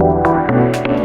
[0.00, 0.99] Thank you.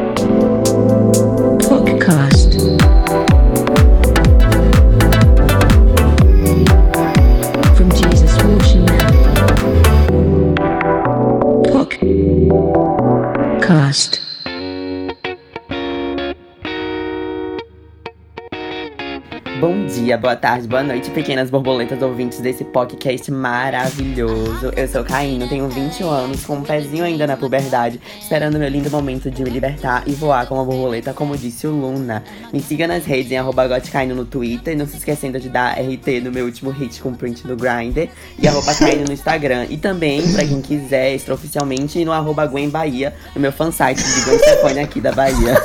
[20.36, 24.70] Boa tarde, boa noite, pequenas borboletas ouvintes desse podcast maravilhoso.
[24.76, 28.92] Eu sou Caíno, tenho 21 anos, com um pezinho ainda na puberdade, esperando meu lindo
[28.92, 32.22] momento de me libertar e voar como uma borboleta, como disse o Luna.
[32.52, 33.66] Me siga nas redes em arroba
[34.14, 37.48] no Twitter, e não se esquecendo de dar RT no meu último hit com print
[37.48, 39.68] do Grindr, e arroba Caíno no Instagram.
[39.70, 44.40] E também, pra quem quiser, extraoficialmente, no arroba Gwen Bahia, no meu fansite de Gwen
[44.40, 45.56] Stefani aqui da Bahia.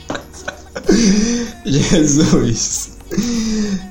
[1.66, 2.99] Jesus.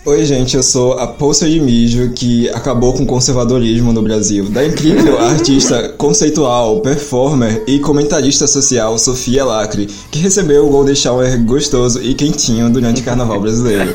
[0.05, 4.49] Oi, gente, eu sou a Poça de Mijo que acabou com o conservadorismo no Brasil.
[4.49, 11.43] Da incrível artista conceitual, performer e comentarista social Sofia Lacre, que recebeu o Golden Shower
[11.43, 13.94] gostoso e quentinho durante o carnaval brasileiro.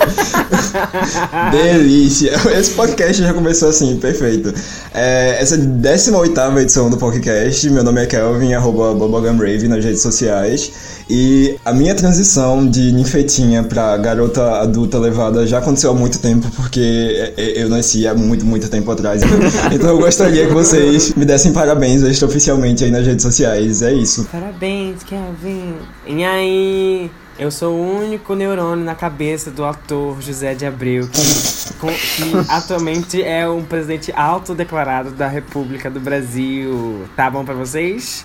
[1.50, 2.32] Delícia!
[2.58, 4.52] Esse podcast já começou assim, perfeito.
[4.92, 7.70] É, essa é a 18 edição do podcast.
[7.70, 10.70] Meu nome é Kelvin, arroba Bobogamrave nas redes sociais.
[11.08, 15.13] E a minha transição de ninfetinha pra garota adulta levada
[15.46, 19.22] já aconteceu há muito tempo, porque eu nasci há muito, muito tempo atrás.
[19.72, 23.82] Então eu gostaria que vocês me dessem parabéns extraoficialmente aí nas redes sociais.
[23.82, 24.28] É isso.
[24.30, 25.74] Parabéns, Kelvin.
[26.06, 27.10] E aí?
[27.36, 32.32] Eu sou o único neurônio na cabeça do ator José de Abreu, que, com- que
[32.48, 37.02] atualmente é um presidente autodeclarado da República do Brasil.
[37.16, 38.24] Tá bom pra vocês?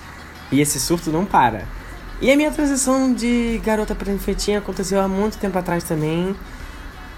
[0.51, 1.63] E esse surto não para.
[2.21, 6.35] E a minha transição de garota pra infetinha aconteceu há muito tempo atrás também.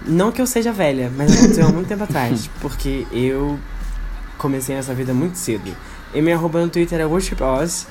[0.06, 2.48] Não que eu seja velha, mas aconteceu há muito tempo atrás.
[2.60, 3.58] Porque eu
[4.38, 5.74] comecei nessa vida muito cedo.
[6.14, 7.86] E minha arroba no Twitter é WorshipOz.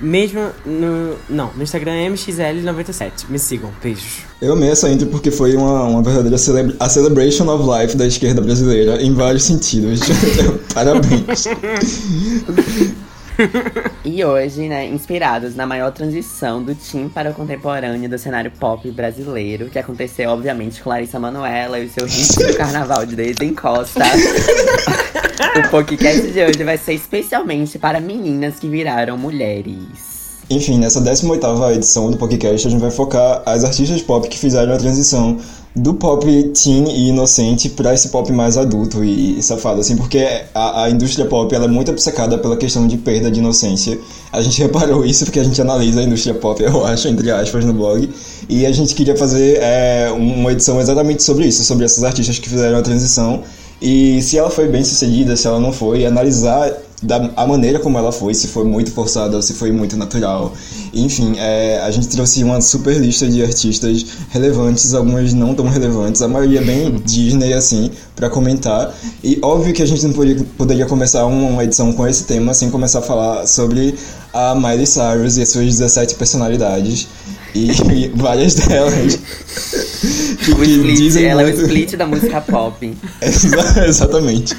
[0.00, 1.16] Mesmo no.
[1.28, 3.28] Não, no Instagram é MXL97.
[3.28, 3.70] Me sigam.
[3.82, 4.22] Beijos.
[4.42, 8.06] Eu amei essa intro porque foi uma, uma verdadeira celebra a celebration of life da
[8.06, 10.00] esquerda brasileira, em vários sentidos.
[10.74, 11.44] Parabéns.
[14.04, 18.90] E hoje, né, inspirados na maior transição do Tim para o contemporâneo do cenário pop
[18.90, 24.04] brasileiro, que aconteceu, obviamente, com Larissa Manoela e o seu hit do carnaval de Desencosta.
[25.58, 30.14] o podcast de hoje vai ser especialmente para meninas que viraram mulheres.
[30.50, 34.74] Enfim, nessa 18ª edição do podcast, a gente vai focar as artistas pop que fizeram
[34.74, 35.38] a transição
[35.74, 40.24] do pop teen e inocente para esse pop mais adulto e, safado, assim, porque
[40.54, 43.98] a, a indústria pop ela é muito obcecada pela questão de perda de inocência.
[44.32, 47.64] A gente reparou isso porque a gente analisa a indústria pop, eu acho, entre aspas,
[47.64, 48.08] no blog,
[48.48, 52.48] e a gente queria fazer é, uma edição exatamente sobre isso, sobre essas artistas que
[52.48, 53.42] fizeram a transição
[53.80, 56.72] e se ela foi bem sucedida, se ela não foi, analisar
[57.04, 60.52] da a maneira como ela foi, se foi muito forçada ou se foi muito natural.
[60.92, 66.22] Enfim, é, a gente trouxe uma super lista de artistas relevantes, algumas não tão relevantes,
[66.22, 68.94] a maioria bem Disney assim, para comentar.
[69.22, 72.70] E óbvio que a gente não poderia, poderia começar uma edição com esse tema sem
[72.70, 73.94] começar a falar sobre
[74.32, 77.06] a Miley Cyrus e as suas 17 personalidades.
[77.54, 79.16] E, e várias delas.
[79.16, 79.24] que-
[80.52, 82.94] O que split, ela é o muito- split da música pop.
[83.22, 84.54] Exa- Exatamente.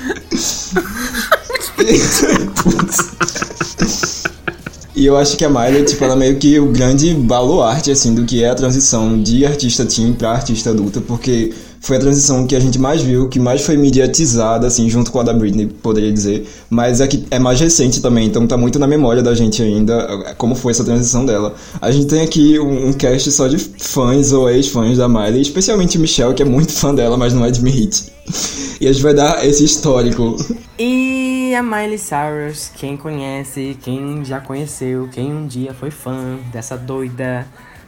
[4.96, 8.16] E eu acho que a Miley, tipo, ela é meio que o grande baluarte, assim,
[8.16, 11.54] do que é a transição de artista teen pra artista adulta, porque
[11.86, 15.20] foi a transição que a gente mais viu, que mais foi mediatizada, assim, junto com
[15.20, 18.80] a da Britney, poderia dizer, mas é que é mais recente também, então tá muito
[18.80, 21.54] na memória da gente ainda, como foi essa transição dela.
[21.80, 25.98] A gente tem aqui um, um cast só de fãs ou ex-fãs da Miley, especialmente
[26.00, 28.12] o Michel, que é muito fã dela, mas não admite.
[28.82, 30.36] E a gente vai dar esse histórico.
[30.78, 36.76] E a Miley Cyrus, quem conhece, quem já conheceu, quem um dia foi fã dessa
[36.76, 37.48] doida,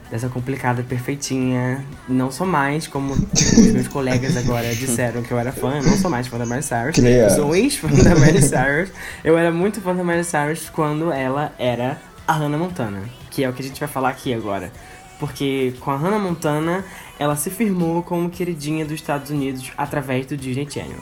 [0.10, 1.84] dessa complicada perfeitinha.
[2.08, 5.98] Não sou mais, como os meus colegas agora disseram que eu era fã, eu não
[5.98, 6.98] sou mais fã da Miley Cyrus.
[6.98, 8.90] Eu sou ex-fã da Miley Cyrus.
[9.24, 13.02] Eu era muito fã da Miley Cyrus quando ela era a Hannah Montana,
[13.32, 14.72] que é o que a gente vai falar aqui agora.
[15.20, 16.86] Porque com a Hannah Montana,
[17.18, 21.00] ela se firmou como queridinha dos Estados Unidos através do Disney Channel.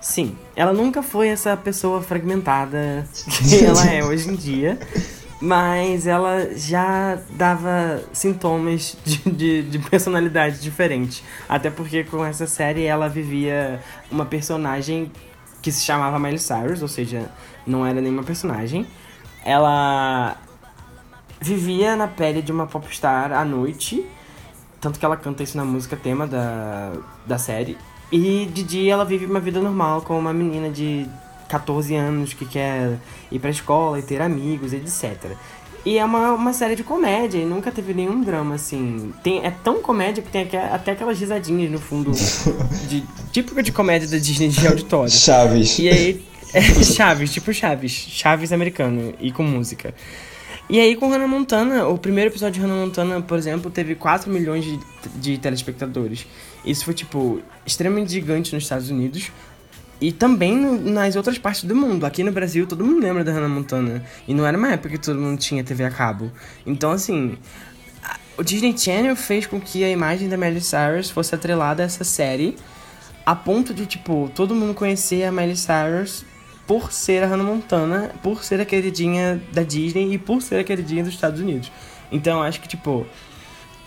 [0.00, 3.06] Sim, ela nunca foi essa pessoa fragmentada
[3.48, 4.76] que ela é hoje em dia,
[5.42, 11.24] mas ela já dava sintomas de, de, de personalidade diferente.
[11.48, 15.10] Até porque com essa série ela vivia uma personagem
[15.60, 17.28] que se chamava Miley Cyrus, ou seja,
[17.66, 18.86] não era nenhuma personagem.
[19.44, 20.36] Ela
[21.40, 24.06] vivia na pele de uma popstar à noite,
[24.80, 26.92] tanto que ela canta isso na música tema da,
[27.26, 27.76] da série.
[28.12, 31.04] E de dia ela vive uma vida normal com uma menina de
[31.52, 32.98] 14 anos que quer
[33.30, 35.32] ir pra escola e ter amigos, etc.
[35.84, 39.12] E é uma, uma série de comédia e nunca teve nenhum drama, assim.
[39.22, 42.12] Tem, é tão comédia que tem aque- até aquelas risadinhas no fundo,
[42.88, 45.12] de, típico de comédia da Disney de auditório.
[45.12, 45.78] Chaves.
[45.78, 47.92] E aí, é, Chaves, tipo Chaves.
[47.92, 49.92] Chaves americano e com música.
[50.70, 54.30] E aí com Hannah Montana, o primeiro episódio de Hannah Montana, por exemplo, teve 4
[54.32, 54.78] milhões de,
[55.16, 56.24] de telespectadores.
[56.64, 59.30] Isso foi, tipo, extremamente gigante nos Estados Unidos.
[60.02, 62.04] E também nas outras partes do mundo.
[62.04, 64.02] Aqui no Brasil, todo mundo lembra da Hannah Montana.
[64.26, 66.32] E não era uma época que todo mundo tinha TV a cabo.
[66.66, 67.38] Então, assim,
[68.36, 72.02] o Disney Channel fez com que a imagem da Miley Cyrus fosse atrelada a essa
[72.02, 72.56] série.
[73.24, 76.24] A ponto de, tipo, todo mundo conhecer a Miley Cyrus
[76.66, 80.64] por ser a Hannah Montana, por ser a queridinha da Disney e por ser a
[80.64, 81.70] queridinha dos Estados Unidos.
[82.10, 83.06] Então, acho que, tipo,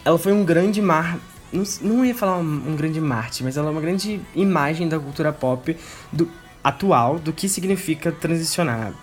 [0.05, 1.19] ela foi um grande mar.
[1.51, 4.99] Não, não ia falar um, um grande Marte, mas ela é uma grande imagem da
[4.99, 5.75] cultura pop
[6.11, 6.29] do,
[6.63, 8.93] atual, do que significa transicionar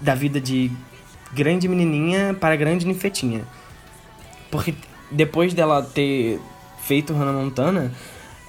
[0.00, 0.70] da vida de
[1.32, 3.42] grande menininha para grande ninfetinha.
[4.50, 4.74] Porque
[5.10, 6.40] depois dela ter
[6.82, 7.92] feito Hannah Montana,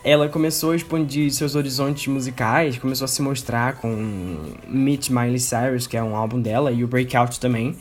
[0.03, 5.87] ela começou a expandir seus horizontes musicais, começou a se mostrar com Meet Miley Cyrus,
[5.87, 7.77] que é um álbum dela, e o Breakout também,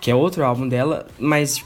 [0.00, 1.64] que é outro álbum dela, mas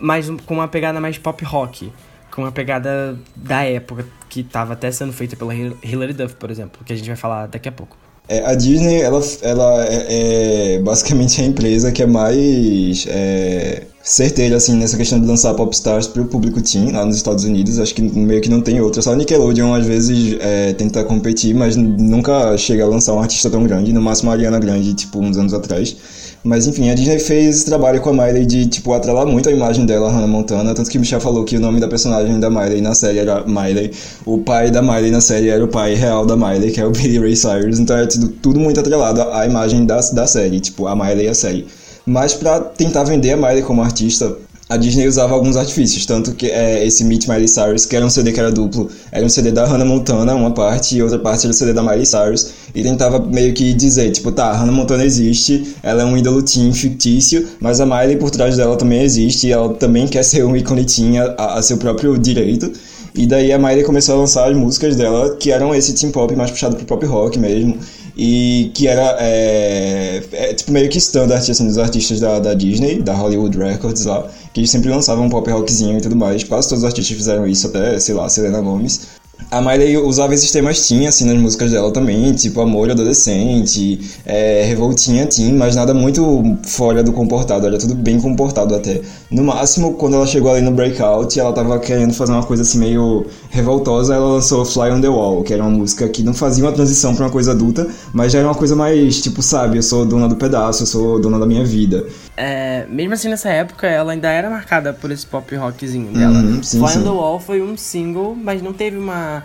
[0.00, 1.92] mais um- com uma pegada mais pop rock,
[2.36, 6.50] com uma pegada da época que estava até sendo feita pela Hil- Hilary Duff, por
[6.50, 7.96] exemplo, que a gente vai falar daqui a pouco.
[8.28, 14.56] É, a Disney, ela, ela é, é basicamente a empresa que é mais é, certeira,
[14.56, 17.78] assim, nessa questão de lançar popstars pro público teen lá nos Estados Unidos.
[17.78, 19.00] Acho que meio que não tem outra.
[19.00, 23.48] Só a Nickelodeon, às vezes, é, tenta competir, mas nunca chega a lançar um artista
[23.48, 23.92] tão grande.
[23.92, 25.96] No máximo a Ariana Grande, tipo, uns anos atrás.
[26.46, 29.52] Mas, enfim, a Disney fez esse trabalho com a Miley de, tipo, atrelar muito a
[29.52, 30.72] imagem dela, Hannah Montana.
[30.72, 33.90] Tanto que Michel falou que o nome da personagem da Miley na série era Miley.
[34.24, 36.90] O pai da Miley na série era o pai real da Miley, que é o
[36.94, 37.80] Billy Ray Cyrus.
[37.80, 41.28] Então é tudo, tudo muito atrelado à imagem da, da série, tipo, a Miley e
[41.28, 41.66] a série.
[42.06, 44.36] Mas pra tentar vender a Miley como artista,
[44.68, 48.10] a Disney usava alguns artifícios, tanto que é, esse Meet Miley Cyrus, que era um
[48.10, 51.44] CD que era duplo, era um CD da Hannah Montana, uma parte, e outra parte
[51.44, 55.04] era o CD da Miley Cyrus, e tentava meio que dizer, tipo, tá, Hannah Montana
[55.04, 59.46] existe, ela é um ídolo teen fictício, mas a Miley por trás dela também existe,
[59.46, 62.72] e ela também quer ser um ícone teen a, a seu próprio direito,
[63.14, 66.34] e daí a Miley começou a lançar as músicas dela, que eram esse teen pop
[66.34, 67.78] mais puxado pro pop rock mesmo,
[68.16, 73.02] e que era é, é, tipo meio que standard assim, dos artistas da, da Disney,
[73.02, 76.42] da Hollywood Records lá, que eles sempre lançavam um pop rockzinho e tudo mais.
[76.42, 79.08] Quase todos os artistas fizeram isso, até, sei lá, Selena Gomez.
[79.48, 84.64] A Miley usava esses temas teen, assim, nas músicas dela também, tipo amor adolescente, é,
[84.64, 89.00] revoltinha teen, mas nada muito fora do comportado, era tudo bem comportado até.
[89.30, 92.78] No máximo, quando ela chegou ali no Breakout, ela tava querendo fazer uma coisa assim
[92.78, 96.64] meio revoltosa, ela lançou Fly on the Wall, que era uma música que não fazia
[96.64, 99.82] uma transição pra uma coisa adulta, mas já era uma coisa mais, tipo, sabe, eu
[99.82, 102.04] sou dona do pedaço, eu sou dona da minha vida.
[102.36, 106.38] É, mesmo assim, nessa época, ela ainda era marcada por esse pop rockzinho dela.
[106.38, 106.98] Uhum, sim, Fly sim.
[106.98, 109.42] on the Wall foi um single, mas não teve uma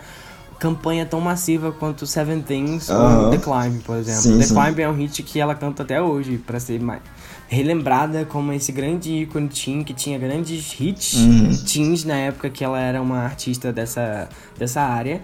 [0.58, 3.24] campanha tão massiva quanto Seven Things Aham.
[3.24, 4.20] ou The Climb, por exemplo.
[4.22, 4.54] Sim, The sim.
[4.54, 7.00] Climb é um hit que ela canta até hoje, pra ser mais
[7.48, 11.50] relembrada como esse grande ícone teen que tinha grandes hits Uhum.
[11.70, 14.28] teens na época que ela era uma artista dessa,
[14.58, 15.20] dessa área.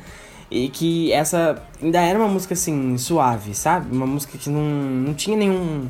[0.50, 3.94] E que essa ainda era uma música assim, suave, sabe?
[3.94, 5.86] Uma música que não, não tinha nenhum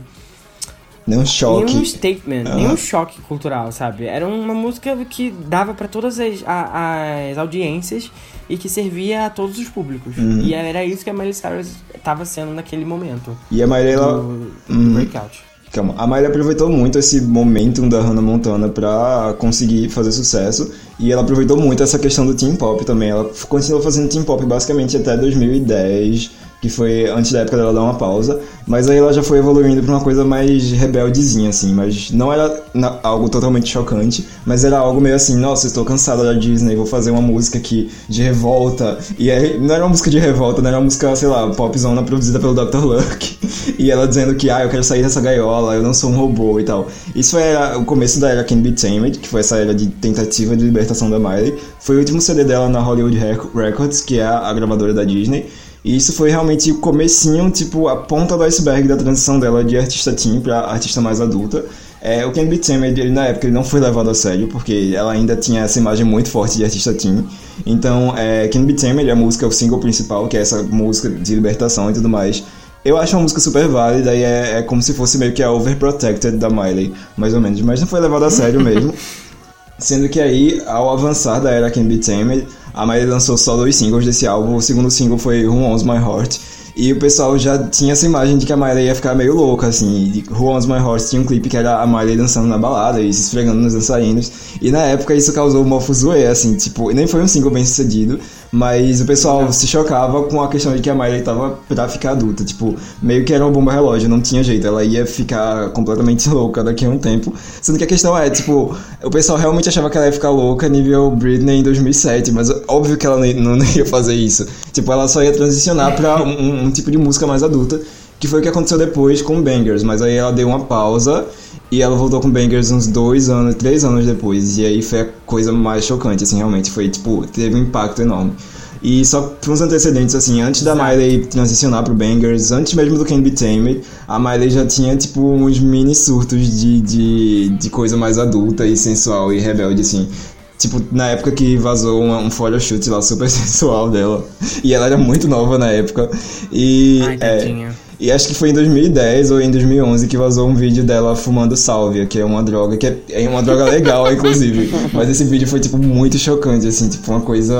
[1.08, 1.72] Nenhum choque.
[1.72, 2.56] Nenhum statement, Aham.
[2.56, 4.04] nenhum choque cultural, sabe?
[4.04, 8.10] Era uma música que dava pra todas as, a- as audiências
[8.48, 10.16] e que servia a todos os públicos.
[10.18, 10.40] Uhum.
[10.42, 11.68] E era isso que a Miley Cyrus
[12.04, 14.12] tava sendo naquele momento E a Miley, ela...
[14.18, 14.94] do, do Uhum.
[14.94, 15.42] breakout.
[15.72, 15.94] Calma.
[15.98, 20.72] A Miley aproveitou muito esse momentum da Hannah Montana pra conseguir fazer sucesso.
[20.98, 23.10] E ela aproveitou muito essa questão do teen pop também.
[23.10, 27.82] Ela continuou fazendo teen pop basicamente até 2010, que foi antes da época dela dar
[27.82, 28.40] uma pausa.
[28.66, 31.72] Mas aí ela já foi evoluindo pra uma coisa mais rebeldezinha, assim.
[31.72, 32.62] Mas não era
[33.02, 37.10] algo totalmente chocante, mas era algo meio assim: nossa, estou cansada da Disney, vou fazer
[37.10, 38.98] uma música aqui de revolta.
[39.18, 42.02] E aí, não era uma música de revolta, não era uma música, sei lá, popzona
[42.02, 42.84] produzida pelo Dr.
[42.84, 43.38] Luck.
[43.78, 46.58] E ela dizendo que, ah, eu quero sair dessa gaiola, eu não sou um robô
[46.58, 46.88] e tal.
[47.14, 50.56] Isso era o começo da era Can Be Tamed, que foi essa era de tentativa
[50.56, 51.54] de libertação da Miley.
[51.78, 55.46] Foi o último CD dela na Hollywood Rec- Records, que é a gravadora da Disney.
[55.84, 59.76] E isso foi realmente o comecinho, tipo, a ponta do iceberg da transição dela de
[59.76, 61.64] artista teen pra artista mais adulta.
[62.00, 64.92] É, o Can Be Tamed, ele, na época, ele não foi levado a sério, porque
[64.94, 67.26] ela ainda tinha essa imagem muito forte de artista teen.
[67.66, 71.34] Então, é, Can Be Tamed, a música, o single principal, que é essa música de
[71.34, 72.44] libertação e tudo mais,
[72.84, 75.50] eu acho uma música super válida e é, é como se fosse meio que a
[75.50, 77.60] Overprotected da Miley, mais ou menos.
[77.60, 78.94] Mas não foi levado a sério mesmo.
[79.78, 83.76] Sendo que aí, ao avançar da era Can Be Tamed, a Miley lançou só dois
[83.76, 84.56] singles desse álbum.
[84.56, 86.38] O segundo single foi Who Owns My Heart.
[86.80, 89.66] E o pessoal já tinha essa imagem de que a Miley ia ficar meio louca,
[89.66, 90.12] assim.
[90.14, 93.00] E Who Owns My Horse tinha um clipe que era a Miley dançando na balada
[93.00, 94.30] e se esfregando nos dançarinos.
[94.62, 98.20] E na época isso causou uma fuzuê, assim, tipo, nem foi um single bem sucedido,
[98.50, 102.12] mas o pessoal se chocava com a questão de que a Miley tava pra ficar
[102.12, 102.44] adulta.
[102.44, 106.64] Tipo, meio que era uma bomba relógio, não tinha jeito, ela ia ficar completamente louca
[106.64, 107.32] daqui a um tempo.
[107.60, 110.68] Sendo que a questão é, tipo, o pessoal realmente achava que ela ia ficar louca
[110.68, 114.46] nível Britney em 2007, mas óbvio que ela nem- não ia fazer isso.
[114.72, 117.80] Tipo, ela só ia transicionar pra um, um tipo de música mais adulta,
[118.18, 121.24] que foi o que aconteceu depois com Bangers, mas aí ela deu uma pausa
[121.70, 125.08] e ela voltou com Bangers uns dois anos, três anos depois, e aí foi a
[125.26, 128.32] coisa mais chocante, assim, realmente, foi, tipo, teve um impacto enorme.
[128.80, 133.20] E só uns antecedentes, assim, antes da Miley transicionar pro Bangers, antes mesmo do Can
[133.20, 138.18] Be Tamed, a Miley já tinha, tipo, uns mini surtos de, de, de coisa mais
[138.18, 140.08] adulta e sensual e rebelde, assim.
[140.56, 144.24] Tipo, na época que vazou uma- um photoshoot lá super sensual dela.
[144.62, 146.10] E ela era muito nova na época.
[146.52, 147.00] E.
[147.04, 147.74] Ai, é, tadinha.
[148.00, 151.56] E acho que foi em 2010 ou em 2011 que vazou um vídeo dela fumando
[151.56, 154.70] sálvia, que é uma droga, que é, é uma droga legal, inclusive.
[154.92, 157.54] Mas esse vídeo foi, tipo, muito chocante, assim, tipo, uma coisa.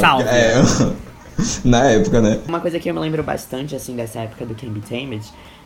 [0.00, 0.30] Sálvia.
[0.30, 0.62] É.
[1.64, 2.38] Na época, né?
[2.48, 5.24] Uma coisa que eu me lembro bastante, assim, dessa época do Can Be Tamed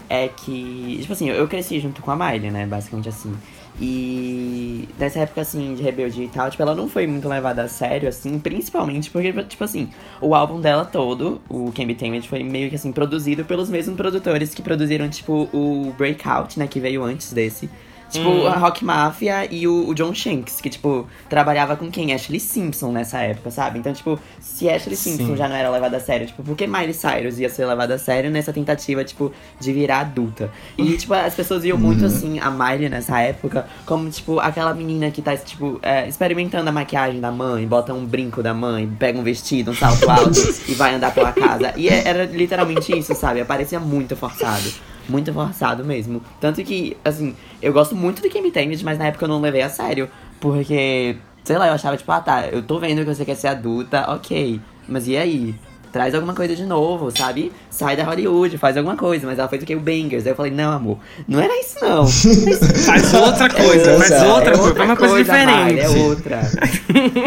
[0.09, 3.33] é que, tipo assim, eu cresci junto com a Miley, né, basicamente assim.
[3.81, 7.69] E dessa época, assim, de rebeldia e tal, tipo, ela não foi muito levada a
[7.69, 9.91] sério, assim, principalmente porque, tipo assim,
[10.21, 13.97] o álbum dela todo, o Can Be Tamed, foi meio que, assim, produzido pelos mesmos
[13.97, 17.69] produtores que produziram, tipo, o Breakout, né, que veio antes desse.
[18.17, 22.13] Tipo, a Rock Mafia e o, o John Shanks, que, tipo, trabalhava com quem?
[22.13, 23.79] Ashley Simpson nessa época, sabe?
[23.79, 25.37] Então, tipo, se Ashley Simpson Sim.
[25.37, 27.99] já não era levada a sério, tipo, por que Miley Cyrus ia ser levada a
[27.99, 30.51] sério nessa tentativa, tipo, de virar adulta?
[30.77, 35.11] E, tipo, as pessoas viam muito, assim, a Miley nessa época como, tipo, aquela menina
[35.11, 39.19] que tá, tipo, é, experimentando a maquiagem da mãe, bota um brinco da mãe, pega
[39.19, 41.73] um vestido, um salto alto e vai andar pela casa.
[41.77, 43.45] E é- era literalmente isso, sabe?
[43.45, 44.71] Parecia muito forçado.
[45.09, 46.21] Muito forçado mesmo.
[46.41, 49.63] Tanto que, assim, eu gosto muito do Kim Tamed, mas na época eu não levei
[49.63, 50.09] a sério.
[50.41, 53.49] Porque, sei lá, eu achava, tipo, ah tá, eu tô vendo que você quer ser
[53.49, 54.61] adulta, ok.
[54.89, 55.55] Mas e aí?
[55.93, 57.51] Traz alguma coisa de novo, sabe?
[57.71, 59.27] Sai da Hollywood, faz alguma coisa.
[59.27, 59.75] Mas ela fez o que?
[59.75, 60.25] O Bangers.
[60.27, 62.07] Aí eu falei, não, amor, não era isso não.
[62.87, 65.81] Faz outra coisa, É faz outra- outra é coisa, faz uma coisa Miley, diferente.
[65.81, 66.41] é outra.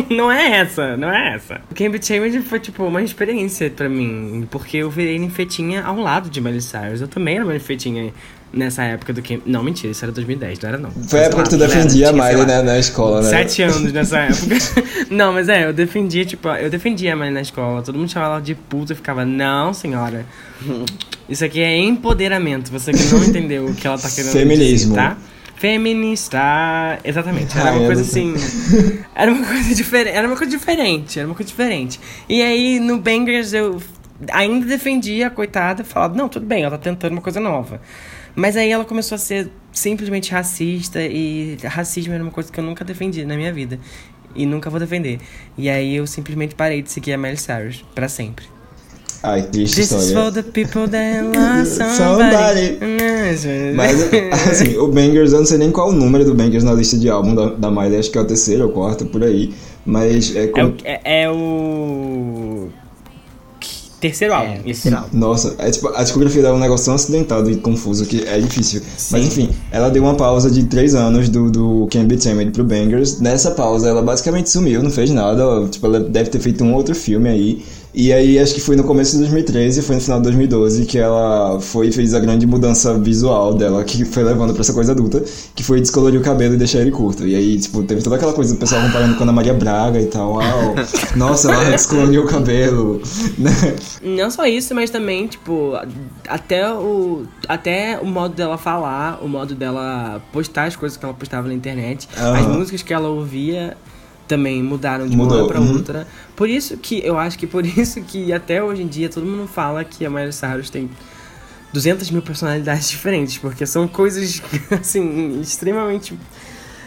[0.16, 1.62] não é essa, não é essa.
[1.72, 6.30] O Cambridge Challenge foi, tipo, uma experiência pra mim, porque eu virei ninfetinha ao lado
[6.30, 7.02] de Miley Cyrus.
[7.02, 8.14] Eu também era uma ninfetinha
[8.52, 9.44] nessa época do Cambridge...
[9.46, 10.92] Não, mentira, isso era 2010, não era não.
[10.92, 13.30] Foi a época que tu defendia a Miley né, na escola, né?
[13.30, 14.56] Sete anos nessa época.
[15.10, 17.82] não, mas é, eu defendia, tipo, eu defendia a Miley na escola.
[17.82, 20.26] Todo mundo chamava ela de puta e ficava, não, senhora.
[21.28, 22.72] Isso aqui é empoderamento.
[22.72, 24.94] Você que não entendeu o que ela tá querendo Feminismo.
[24.94, 25.18] dizer, tá?
[25.56, 27.58] Feminista, exatamente.
[27.58, 28.34] Era uma coisa assim.
[29.14, 30.16] Era uma coisa diferente.
[30.16, 31.20] Era uma coisa diferente.
[31.20, 32.00] Era uma coisa diferente.
[32.30, 33.78] E aí, no Bangers, eu
[34.32, 37.82] ainda defendia a coitada, falava, não, tudo bem, ela tá tentando uma coisa nova.
[38.36, 42.64] Mas aí ela começou a ser simplesmente racista e racismo era uma coisa que eu
[42.64, 43.80] nunca defendi na minha vida.
[44.36, 45.20] E nunca vou defender.
[45.58, 48.46] E aí eu simplesmente parei de seguir a Miley Cyrus pra sempre.
[49.22, 50.32] Ai, triste This is for história.
[50.32, 52.78] the people that love Somebody.
[52.80, 53.76] somebody.
[53.76, 53.96] Mas,
[54.50, 57.10] assim, o Bangers, eu não sei nem qual o número do Bangers na lista de
[57.10, 59.54] álbum da, da Miley, acho que é o terceiro ou quarto, por aí.
[59.86, 60.70] Mas é É como...
[60.70, 62.70] o, é, é o
[64.00, 64.54] terceiro álbum.
[64.54, 65.18] É, terceiro álbum.
[65.18, 68.40] Nossa, é, tipo, a discografia dela é um negócio tão acidentado e confuso que é
[68.40, 68.82] difícil.
[69.12, 72.64] Mas enfim, ela deu uma pausa de três anos do, do Can't Be Tamed pro
[72.64, 73.20] Bangers.
[73.20, 75.68] Nessa pausa, ela basicamente sumiu, não fez nada.
[75.68, 77.64] Tipo, ela deve ter feito um outro filme aí.
[77.94, 81.00] E aí, acho que foi no começo de 2013, foi no final de 2012, que
[81.00, 84.92] ela foi e fez a grande mudança visual dela, que foi levando pra essa coisa
[84.92, 85.24] adulta,
[85.56, 87.26] que foi descolorir o cabelo e deixar ele curto.
[87.26, 90.00] E aí, tipo, teve toda aquela coisa do pessoal comparando com a Ana Maria Braga
[90.00, 90.34] e tal.
[90.34, 90.76] Uau,
[91.18, 93.02] nossa, ela descoloriu o cabelo,
[93.38, 93.76] né?
[94.04, 95.74] Não só isso, mas também, tipo,
[96.28, 101.14] até o, até o modo dela falar, o modo dela postar as coisas que ela
[101.14, 102.38] postava na internet, Aham.
[102.38, 103.76] as músicas que ela ouvia
[104.30, 105.74] também mudaram de uma Mudou, hora pra uhum.
[105.74, 106.08] outra.
[106.36, 109.48] Por isso que, eu acho que por isso que até hoje em dia todo mundo
[109.48, 110.90] fala que a Miley Cyrus tem
[111.74, 114.42] 200 mil personalidades diferentes, porque são coisas,
[114.80, 116.18] assim, extremamente...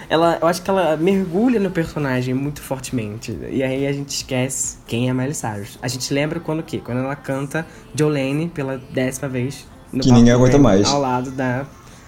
[0.08, 3.34] Ela, eu acho que ela mergulha no personagem muito fortemente.
[3.50, 5.78] E aí a gente esquece quem é a Miley Cyrus.
[5.80, 6.82] A gente lembra quando o quê?
[6.84, 9.66] Quando ela canta Jolene pela décima vez.
[9.90, 10.86] No Que ninguém aguenta mais.
[10.86, 11.64] Ao lado da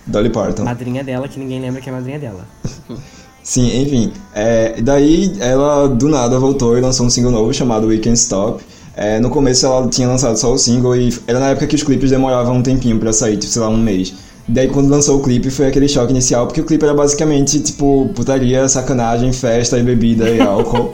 [0.07, 0.65] Dolly Parton.
[0.65, 2.47] madrinha dela, que ninguém lembra que é a madrinha dela.
[3.45, 4.13] Sim, enfim.
[4.35, 8.65] É, daí ela do nada voltou e lançou um single novo chamado We Can't Stop.
[8.97, 11.83] É, no começo ela tinha lançado só o single e era na época que os
[11.83, 14.15] clipes demoravam um tempinho pra sair, tipo, sei lá, um mês.
[14.47, 18.11] Daí quando lançou o clipe foi aquele choque inicial, porque o clipe era basicamente tipo
[18.15, 20.91] putaria, sacanagem, festa e bebida e álcool.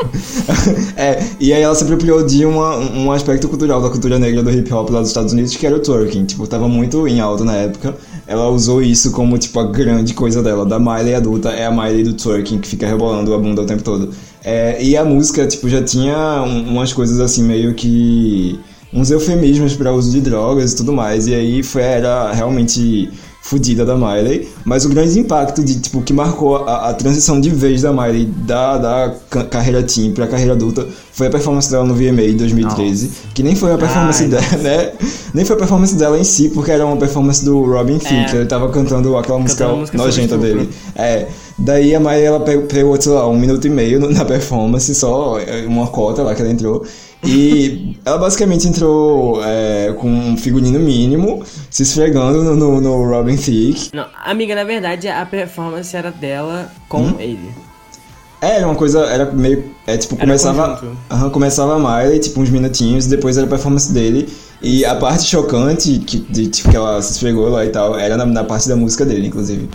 [0.96, 4.50] é, e aí ela se apropriou de uma, um aspecto cultural da cultura negra do
[4.50, 6.26] hip hop lá dos Estados Unidos, que era o twerking.
[6.26, 7.96] Tipo, tava muito em alta na época.
[8.30, 10.64] Ela usou isso como, tipo, a grande coisa dela.
[10.64, 13.82] Da Miley adulta é a Miley do twerking, que fica rebolando a bunda o tempo
[13.82, 14.10] todo.
[14.44, 18.56] É, e a música, tipo, já tinha um- umas coisas assim, meio que
[18.92, 21.26] uns eufemismos para uso de drogas e tudo mais.
[21.26, 23.10] E aí foi era realmente
[23.42, 27.48] fodida da Miley, mas o grande impacto de tipo que marcou a, a transição de
[27.50, 31.84] vez da Miley da, da ca- carreira teen pra carreira adulta foi a performance dela
[31.84, 34.92] no VMA em 2013, que nem foi uma performance Ai, dela, né?
[35.34, 38.36] Nem foi a performance dela em si, porque era uma performance do Robin Thicke, É.
[38.36, 40.68] ele tava cantando aquela música, a música nojenta dele.
[40.94, 41.26] É,
[41.58, 45.66] daí a Miley ela pegou, sei lá, um minuto e meio na performance, só é,
[45.66, 46.84] uma cota lá que ela entrou.
[47.22, 53.36] E ela basicamente entrou é, com um figurino mínimo, se esfregando no, no, no Robin
[53.36, 53.90] Thicke.
[53.94, 57.16] Não, amiga, na verdade a performance era dela com Hum?
[57.18, 57.50] ele.
[58.42, 59.64] É, era uma coisa, era meio.
[59.86, 60.80] É tipo, Era começava.
[61.30, 64.28] começava a Miley, tipo, uns minutinhos, depois era a performance dele.
[64.62, 68.16] E a parte chocante, que, de, tipo, que ela se esfregou lá e tal, era
[68.16, 69.68] na, na parte da música dele, inclusive.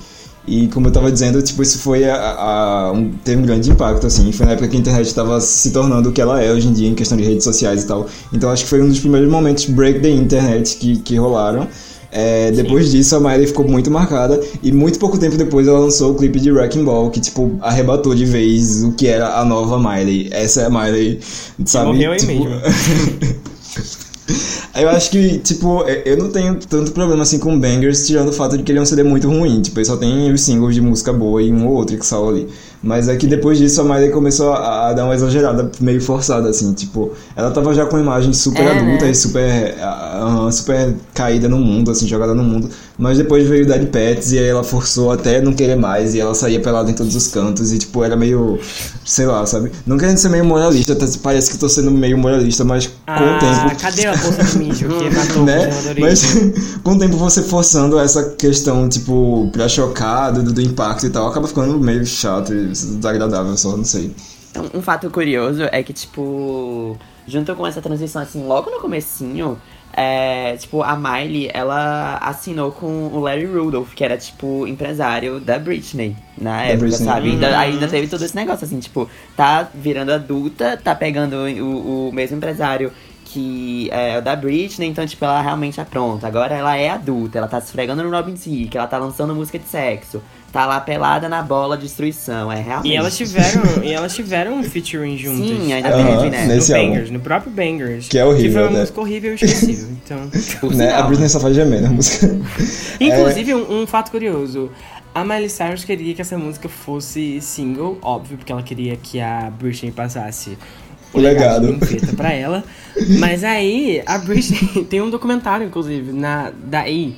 [0.48, 4.06] E como eu tava dizendo, tipo, isso foi a, a- um, teve um grande impacto,
[4.06, 4.32] assim.
[4.32, 6.74] Foi na época que a internet tava se tornando o que ela é hoje em
[6.74, 8.08] dia, em questão de redes sociais e tal.
[8.32, 11.68] Então acho que foi um dos primeiros momentos break the internet que, que rolaram.
[12.12, 16.12] É, depois disso, a Miley ficou muito marcada e muito pouco tempo depois ela lançou
[16.14, 19.78] o clipe de Wrecking Ball, que, tipo, arrebatou de vez o que era a nova
[19.78, 20.30] Miley.
[20.32, 21.20] Essa é a Miley,
[21.66, 21.88] sabe?
[21.88, 22.32] morreu aí tipo...
[22.32, 22.50] mesmo.
[24.74, 28.58] Eu acho que, tipo, eu não tenho tanto problema assim com Bangers, tirando o fato
[28.58, 29.62] de que ele é um CD muito ruim.
[29.62, 32.30] Tipo, ele só tem os singles de música boa e um ou outro que saiu
[32.30, 32.48] ali.
[32.86, 36.50] Mas é que depois disso a Miley começou a, a dar uma exagerada, meio forçada,
[36.50, 36.72] assim.
[36.74, 39.12] Tipo, ela tava já com uma imagem super É, adulta né?
[39.12, 42.70] e super, ah, ah, super caída no mundo, assim, jogada no mundo.
[42.98, 46.20] Mas depois veio o Daddy Pets e aí ela forçou até não querer mais e
[46.20, 48.60] ela saía pelada em todos os cantos e, tipo, era meio,
[49.04, 49.72] sei lá, sabe?
[49.86, 53.36] Não querendo ser meio moralista, até parece que tô sendo meio moralista, mas com o
[53.36, 55.70] Ah, tempo cadê a bolsa de mijo que matou o né?
[55.98, 56.24] Mas
[56.84, 61.28] com o tempo você forçando essa questão, tipo, pra chocar, do, do impacto e tal,
[61.28, 62.54] acaba ficando meio chato
[62.84, 64.14] desagradável só, não sei.
[64.52, 69.60] Então, um fato curioso é que, tipo, junto com essa transição, assim, logo no comecinho,
[69.92, 75.60] é, tipo, a Miley, ela assinou com o Larry Rudolph, que era, tipo, empresário da
[75.60, 77.06] Britney na época, Britney.
[77.06, 77.30] sabe?
[77.32, 77.58] Ainda, Uhum.
[77.58, 82.38] ainda teve todo esse negócio, assim, tipo, tá virando adulta, tá pegando o, o mesmo
[82.38, 82.92] empresário
[83.26, 86.28] que é o da Britney, então, tipo, ela realmente é pronta.
[86.28, 89.60] Agora ela é adulta, ela tá se esfregando no Robin Thicke, ela tá lançando música
[89.60, 90.22] de sexo,
[90.56, 92.94] tá lá pelada na bola de destruição, é realmente...
[92.94, 95.50] E elas tiveram, e elas tiveram um featuring juntas.
[95.50, 96.46] Sim, ainda Aham, teve, né?
[96.46, 96.90] nesse no álbum.
[96.92, 98.08] Bangers, no próprio Bangers.
[98.08, 98.80] Que é horrível, Que foi uma né?
[98.80, 99.96] música horrível e esquecível.
[100.06, 100.70] Então.
[100.70, 100.94] Né?
[100.94, 102.28] A Britney só faz gemer na música.
[103.02, 104.70] Inclusive, um, um fato curioso.
[105.14, 109.50] A Miley Cyrus queria que essa música fosse single, óbvio, porque ela queria que a
[109.50, 110.58] Britney passasse
[111.12, 111.68] O legado.
[111.68, 112.64] Ninfeta pra ela.
[113.20, 114.86] Mas aí, a Britney...
[114.86, 117.14] tem um documentário, inclusive, na, da E!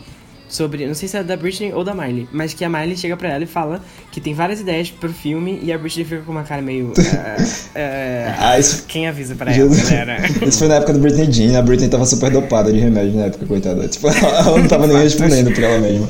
[0.49, 3.17] Sobre, não sei se é da Britney ou da Miley, mas que a Miley chega
[3.17, 3.81] pra ela e fala
[4.11, 6.93] que tem várias ideias pro filme e a Britney fica com uma cara meio.
[6.97, 7.35] ah,
[7.75, 9.89] ah, Ah, isso, quem avisa pra ela, Jesus.
[9.89, 10.17] galera?
[10.47, 13.25] isso foi na época do Britney Jean, a Britney tava super dopada de remédio na
[13.25, 13.87] época, coitada.
[13.87, 16.07] Tipo, ela não tava nem respondendo pra ela mesma.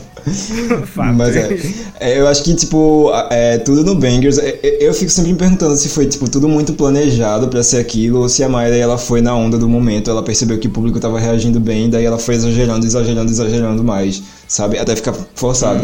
[0.86, 1.14] Fato.
[1.14, 1.58] Mas é,
[2.00, 5.38] é, eu acho que, tipo, é, tudo no Bangers, é, é, eu fico sempre me
[5.38, 8.98] perguntando se foi, tipo, tudo muito planejado pra ser aquilo, ou se a Miley, ela
[8.98, 12.20] foi na onda do momento, ela percebeu que o público tava reagindo bem, daí ela
[12.20, 14.78] foi exagerando, exagerando, exagerando mais, sabe?
[14.78, 15.84] Até ficar forçado.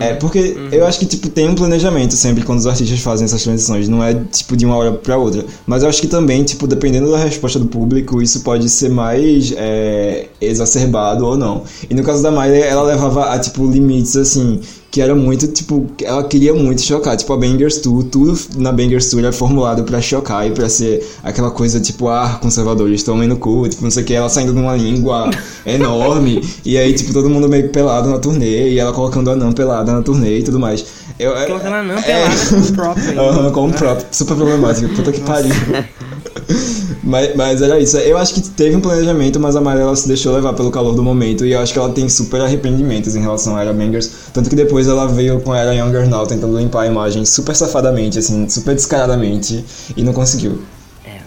[0.00, 3.42] É, porque eu acho que, tipo, tem um planejamento sempre quando os artistas fazem essas
[3.42, 5.44] transições, não é, tipo, de uma hora pra outra.
[5.66, 9.52] Mas eu acho que também, tipo, dependendo da resposta do público, isso pode ser mais
[9.56, 11.64] é, exacerbado ou não.
[11.90, 14.60] E no caso da Miley, ela levava a, tipo, limites, assim,
[14.92, 17.16] que era muito, tipo, que ela queria muito chocar.
[17.16, 21.02] Tipo, a Bangers Tour, tudo na Bangers Tour era formulado pra chocar e pra ser
[21.24, 24.52] aquela coisa, tipo, ah, conservadores tomem no cu, tipo, não sei o que, ela saindo
[24.52, 25.30] numa língua
[25.64, 29.52] enorme, e aí, tipo, todo mundo meio pelado na turnê, e ela colocando a Nan
[29.52, 30.84] pelada na turnê e tudo mais.
[31.18, 33.22] Eu, é- Colocando a Nan é- pelada com o próprio ainda.
[33.32, 35.54] Aham, com o próprio, super problemático, puta que pariu.
[37.02, 37.96] Mas, mas era isso.
[37.98, 40.94] Eu acho que teve um planejamento, mas a Maria ela se deixou levar pelo calor
[40.94, 41.44] do momento.
[41.44, 44.10] E eu acho que ela tem super arrependimentos em relação a Era Bangers.
[44.32, 47.56] Tanto que depois ela veio com a Era Younger Now tentando limpar a imagem super
[47.56, 49.64] safadamente, assim, super descaradamente.
[49.96, 50.62] E não conseguiu.
[51.04, 51.20] É,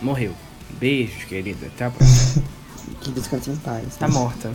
[0.00, 0.32] morreu.
[0.80, 1.66] Beijos, querida.
[1.66, 2.44] Até a próxima.
[3.00, 3.96] Que descanse em paz.
[3.96, 4.50] Tá morta.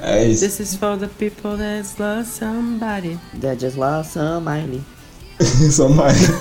[0.00, 0.44] É isso.
[0.44, 3.18] This is for the people that lost somebody.
[3.40, 4.44] That just lost some
[5.70, 6.28] Só mais.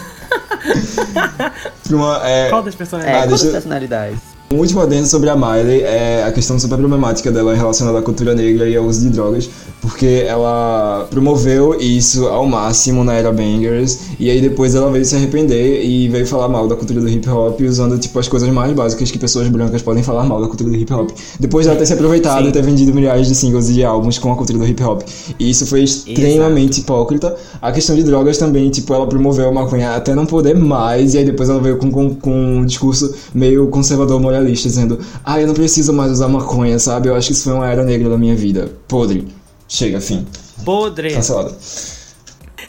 [1.89, 3.13] Uma, é, Qual das É, personagens?
[3.15, 4.19] Ah, quantas deixa eu- personalidades?
[4.49, 8.33] Um último adendo sobre a Miley é a questão super problemática dela relacionada à cultura
[8.33, 9.49] negra e ao uso de drogas,
[9.81, 15.17] porque ela promoveu isso ao máximo na era Bangers, e aí depois ela veio se
[15.17, 18.71] arrepender e veio falar mal da cultura do hip hop, usando tipo as coisas mais
[18.71, 21.10] básicas que pessoas brancas podem falar mal da cultura do hip hop.
[21.38, 22.49] Depois dela ter se aproveitado Sim.
[22.49, 25.01] e ter vendido milhares de singles e de álbuns com a cultura do hip hop.
[25.38, 27.36] E isso foi extremamente hipócrita.
[27.62, 31.17] A questão de drogas também, tipo, ela promoveu a maconha até não poder mais, e
[31.17, 35.47] aí depois ela veio com, com, com um discurso meio conservador moralista, dizendo: Ah, eu
[35.47, 37.10] não preciso mais usar maconha, sabe?
[37.10, 38.71] Eu acho que isso foi uma era negra da minha vida.
[38.88, 39.28] Podre.
[39.67, 40.26] Chega, fim.
[40.63, 41.13] Podre.
[41.13, 41.56] Cancelada.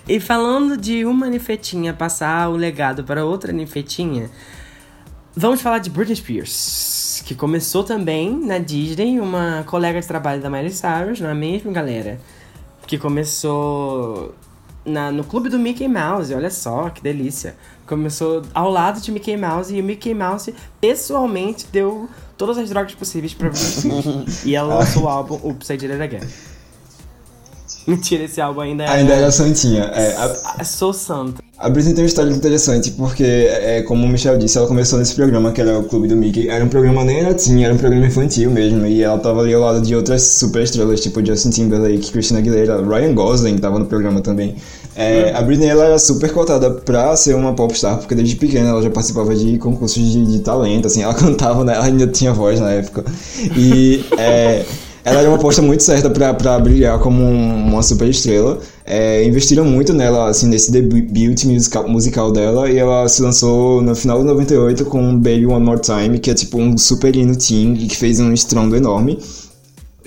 [0.08, 4.30] E falando de uma ninfetinha passar o legado para outra ninfetinha,
[5.36, 10.48] vamos falar de Britney Spears, que começou também na Disney, uma colega de trabalho da
[10.48, 12.18] Miley Cyrus, não é mesmo, galera?
[12.86, 14.34] Que começou
[14.82, 17.54] na, no clube do Mickey Mouse, olha só que delícia.
[17.88, 22.94] Começou ao lado de Mickey Mouse e o Mickey Mouse pessoalmente deu todas as drogas
[22.94, 26.28] possíveis pra Britney e ela lançou o álbum Did It Again.
[27.86, 28.88] Mentira, esse álbum ainda é.
[28.88, 29.84] Ainda era santinha.
[29.84, 30.14] É,
[30.58, 31.42] a, Sou santa.
[31.56, 35.14] A Britney tem uma história interessante, porque, é, como o Michel disse, ela começou nesse
[35.14, 36.50] programa, que era o Clube do Mickey.
[36.50, 38.84] Era um programa nem era teen, era um programa infantil mesmo.
[38.86, 42.82] E ela tava ali ao lado de outras super estrelas, tipo Justin Timberlake, Christina Aguilera,
[42.82, 44.54] Ryan Gosling tava no programa também.
[45.00, 48.82] É, a Britney ela era super cotada pra ser uma popstar, porque desde pequena ela
[48.82, 51.74] já participava de concursos de, de talento, assim, ela cantava, né?
[51.74, 53.04] ela ainda tinha voz na época.
[53.56, 54.64] E é,
[55.04, 58.58] ela era uma aposta muito certa pra, pra brilhar como um- uma super estrela.
[58.84, 63.94] É, investiram muito nela, assim, nesse debut musical, musical dela, e ela se lançou no
[63.94, 67.74] final de 98 com Baby One More Time, que é tipo um super hino teen
[67.76, 69.18] que fez um estrondo enorme.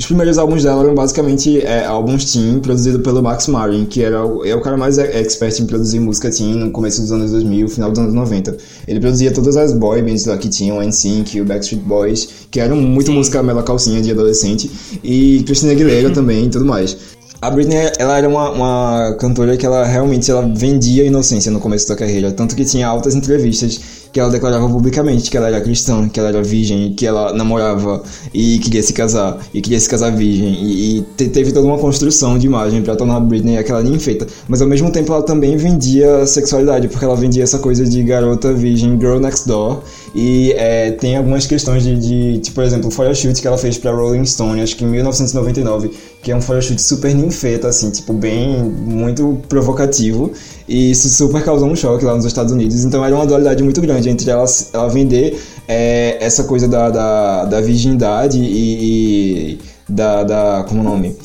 [0.01, 4.25] Os primeiros álbuns dela eram basicamente é, álbuns teen produzidos pelo Max Martin, que era
[4.25, 7.69] o, é o cara mais expert em produzir música teen no começo dos anos 2000,
[7.69, 8.57] final dos anos 90.
[8.87, 12.59] Ele produzia todas as boy bands lá que tinham, o NSYNC, o Backstreet Boys, que
[12.59, 14.71] eram muito música mela calcinha de adolescente,
[15.03, 16.97] e Christina Aguilera também e tudo mais.
[17.39, 21.87] A Britney, ela era uma, uma cantora que ela realmente ela vendia inocência no começo
[21.87, 23.79] da carreira, tanto que tinha altas entrevistas
[24.11, 28.03] que ela declarava publicamente que ela era cristã, que ela era virgem, que ela namorava
[28.33, 31.77] e queria se casar, e queria se casar virgem, e, e te- teve toda uma
[31.77, 34.27] construção de imagem pra tornar a Britney aquela ninfeta.
[34.49, 38.53] Mas ao mesmo tempo ela também vendia sexualidade, porque ela vendia essa coisa de garota
[38.53, 39.81] virgem, girl next door,
[40.13, 43.77] e é, tem algumas questões de, de, tipo, por exemplo, o photoshoot que ela fez
[43.77, 45.89] pra Rolling Stone, acho que em 1999,
[46.21, 50.31] que é um photoshoot super ninfeta, assim, tipo, bem, muito provocativo,
[50.67, 53.81] e isso super causou um choque lá nos Estados Unidos, então era uma dualidade muito
[53.81, 60.23] grande entre ela, ela vender é, essa coisa da, da, da virgindade e, e da,
[60.23, 61.15] da, como é o nome?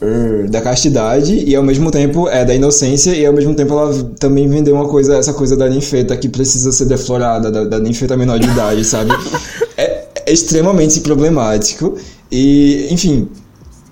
[0.00, 3.92] Er, da castidade e ao mesmo tempo é da inocência e ao mesmo tempo ela
[4.20, 8.16] também vendeu uma coisa essa coisa da ninfeta que precisa ser deflorada da, da ninfeta
[8.16, 9.10] menor de idade sabe?
[9.76, 11.96] É, é extremamente problemático.
[12.30, 13.28] E enfim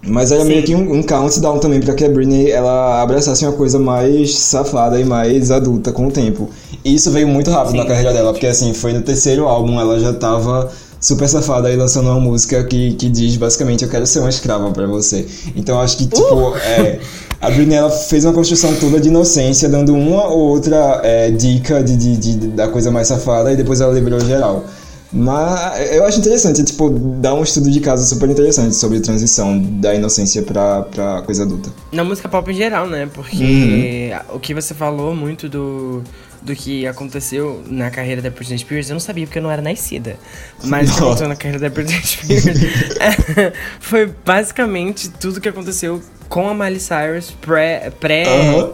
[0.03, 0.49] mas era Sim.
[0.49, 4.37] meio que um, um countdown também para que a Britney ela abraçasse uma coisa mais
[4.39, 6.49] safada e mais adulta com o tempo
[6.85, 7.79] e isso veio muito rápido Sim.
[7.79, 11.77] na carreira dela porque assim foi no terceiro álbum ela já tava super safada e
[11.77, 15.27] lançando uma música que, que diz basicamente eu quero ser uma escrava pra você.
[15.55, 16.99] Então acho que tipo, é,
[17.41, 21.83] a Britney ela fez uma construção toda de inocência, dando uma ou outra é, dica
[21.85, 24.65] de, de, de- da coisa mais safada e depois ela liberou geral.
[25.13, 29.59] Mas eu acho interessante, tipo, dar um estudo de caso super interessante sobre a transição
[29.59, 31.71] da inocência pra, pra coisa adulta.
[31.93, 33.09] Na música pop em geral, né?
[33.13, 36.03] Porque o que você falou muito do,
[36.43, 39.63] do que aconteceu na carreira da Britney Spears, eu não sabia porque eu não era
[39.63, 40.17] nascida.
[40.65, 42.45] Mas o que aconteceu na carreira da Britney Spears
[43.81, 47.93] foi basicamente tudo que aconteceu com a Miley Cyrus pré- Aham.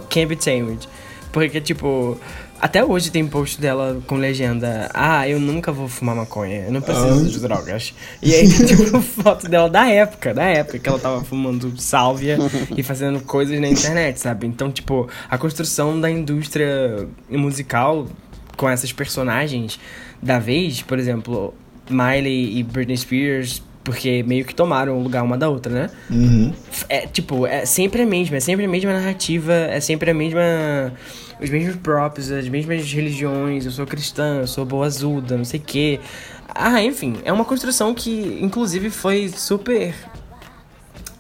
[0.09, 0.89] pré-Can't Tamed.
[1.31, 2.19] Porque, tipo,
[2.63, 6.81] até hoje tem post dela com legenda: Ah, eu nunca vou fumar maconha, eu não
[6.81, 7.29] preciso Ah.
[7.29, 7.93] de drogas.
[8.23, 12.39] E aí tem, tipo, foto dela da época, da época que ela tava fumando sálvia
[12.77, 14.47] e fazendo coisas na internet, sabe?
[14.47, 18.07] Então, tipo, a construção da indústria musical
[18.57, 19.79] com essas personagens
[20.23, 21.53] da vez, por exemplo,
[21.91, 25.91] Miley e Britney Spears, porque meio que tomaram o lugar uma da outra, né?
[26.09, 26.53] Uhum.
[26.89, 30.93] É, tipo, é sempre a mesma, é sempre a mesma narrativa, é sempre a mesma.
[31.43, 35.63] Os mesmos próprios, as mesmas religiões, eu sou cristã, eu sou boazuda, não sei o
[35.63, 36.01] quê.
[36.55, 39.95] Ah, enfim, é uma construção que, inclusive, foi super.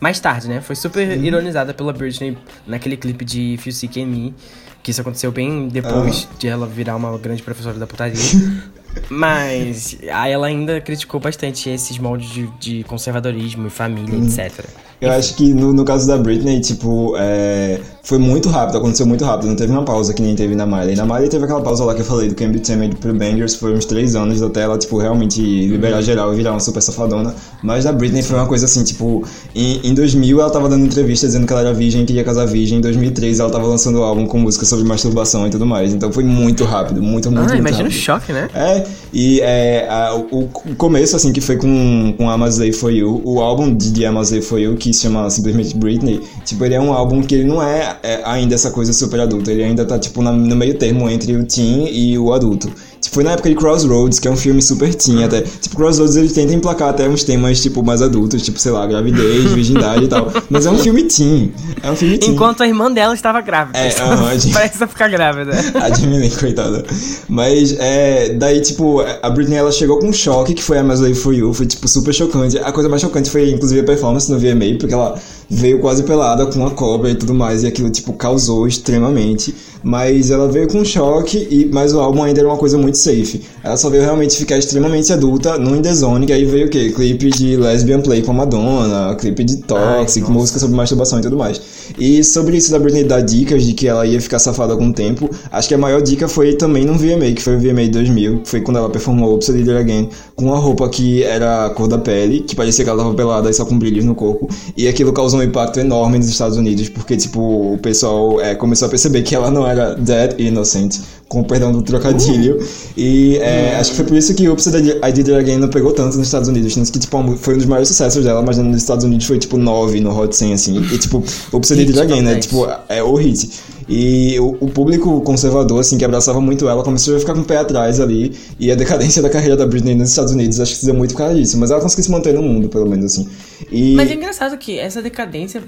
[0.00, 0.60] Mais tarde, né?
[0.60, 4.34] Foi super ironizada pela Britney naquele clipe de If You Seek in Me,
[4.82, 8.14] que isso aconteceu bem depois de ela virar uma grande professora da putaria.
[9.08, 14.66] Mas aí ela ainda criticou bastante esses moldes de, de conservadorismo e família, etc.
[15.02, 19.24] Eu acho que no, no caso da Britney, tipo, é, foi muito rápido, aconteceu muito
[19.24, 20.94] rápido, não teve uma pausa que nem teve na Miley.
[20.96, 23.74] Na Miley teve aquela pausa lá que eu falei do Be Tamed pro Bangers, foi
[23.74, 27.34] uns três anos até ela, tipo, realmente liberar geral e virar uma super safadona.
[27.62, 31.26] Mas da Britney foi uma coisa assim, tipo, em, em 2000 ela tava dando entrevista
[31.26, 32.78] dizendo que ela era virgem, queria casar virgem.
[32.78, 35.92] Em 2003 ela tava lançando um álbum com música sobre masturbação e tudo mais.
[35.92, 38.48] Então foi muito rápido, muito, muito, Ah, muito imagina o choque, né?
[38.54, 42.72] É, e é, a- o, o começo, assim, que foi com, com Am I Slave
[42.72, 45.76] For You, o álbum de The Am I Slave For You, que se chama simplesmente
[45.76, 49.20] Britney, tipo, ele é um álbum que ele não é, é ainda essa coisa super
[49.20, 52.70] adulta, ele ainda tá, tipo, na- no meio termo entre o teen e o adulto.
[53.02, 55.40] Tipo, foi na época de Crossroads, que é um filme super teen até.
[55.40, 59.50] Tipo, Crossroads ele tenta emplacar até uns temas, tipo, mais adultos, tipo, sei lá, gravidez,
[59.52, 60.32] virgindade e tal.
[60.48, 61.52] Mas é um filme teen.
[61.82, 62.32] É um filme teen.
[62.32, 63.76] Enquanto a irmã dela estava grávida.
[63.76, 64.52] É, aham, gente.
[64.54, 65.52] Parece ficar grávida.
[65.82, 66.84] A Jamie Lynn, coitada.
[67.28, 71.16] Mas, é, daí, tipo, a Britney, ela chegou com um choque, que foi a Slave
[71.16, 72.56] For You, foi, tipo, super chocante.
[72.58, 75.18] A coisa mais chocante foi, inclusive, a performance no VMA, porque ela
[75.52, 79.54] veio quase pelada com a cobra e tudo mais, e aquilo, tipo, causou extremamente.
[79.84, 83.42] Mas ela veio com choque, e, mas o álbum ainda era uma coisa muito safe.
[83.64, 86.70] Ela só veio realmente ficar extremamente adulta no In The Zone, que aí veio o
[86.70, 86.92] quê?
[86.94, 90.32] Clipe de Lesbian Play com a Madonna, clipe de Toxic, nossa.
[90.32, 91.60] música sobre masturbação e tudo mais.
[91.98, 95.28] E sobre isso da Britney dar dicas de que ela ia ficar safada o tempo,
[95.50, 98.48] acho que a maior dica foi também num VMA, que foi o VMA 2000, que
[98.48, 102.40] foi quando ela performou It Again, com uma roupa que era a cor da pele,
[102.40, 105.41] que parecia que ela tava pelada e só com brilhos no corpo, e aquilo causou
[105.42, 107.40] um impacto enorme nos Estados Unidos, porque, tipo,
[107.74, 111.72] o pessoal é, começou a perceber que ela não era dead innocent, com o perdão
[111.72, 112.58] do trocadilho,
[112.96, 115.92] e é, acho que foi por isso que Oops, I Did It Again não pegou
[115.92, 118.76] tanto nos Estados Unidos, tanto que, tipo, foi um dos maiores sucessos dela, mas nos
[118.76, 122.00] Estados Unidos foi, tipo, 9 no Hot 100, assim, e, tipo, Oops, I Did It
[122.00, 122.46] Again, né, 10.
[122.46, 123.50] tipo, é o hit.
[123.88, 127.44] E o, o público conservador, assim, que abraçava muito ela, começou a ficar com o
[127.44, 128.36] pé atrás ali.
[128.58, 131.12] E a decadência da carreira da Britney nos Estados Unidos, acho que se deu muito
[131.12, 131.58] por causa disso.
[131.58, 133.28] Mas ela conseguiu se manter no mundo, pelo menos, assim.
[133.70, 133.94] E...
[133.94, 135.62] Mas é engraçado que essa decadência,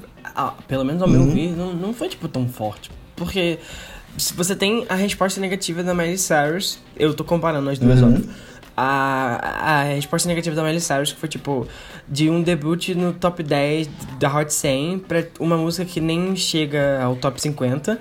[0.68, 1.24] pelo menos ao Uhum.
[1.26, 2.90] meu ver, não, não foi, tipo, tão forte.
[3.16, 3.58] Porque
[4.16, 7.86] se você tem a resposta negativa da Miley Cyrus, eu tô comparando as Uhum.
[7.86, 8.24] duas, óbvio.
[8.76, 11.66] A, a resposta negativa da Miley Cyrus que foi, tipo,
[12.08, 17.00] de um debut no top 10 da Hot 100 pra uma música que nem chega
[17.02, 17.98] ao top 50.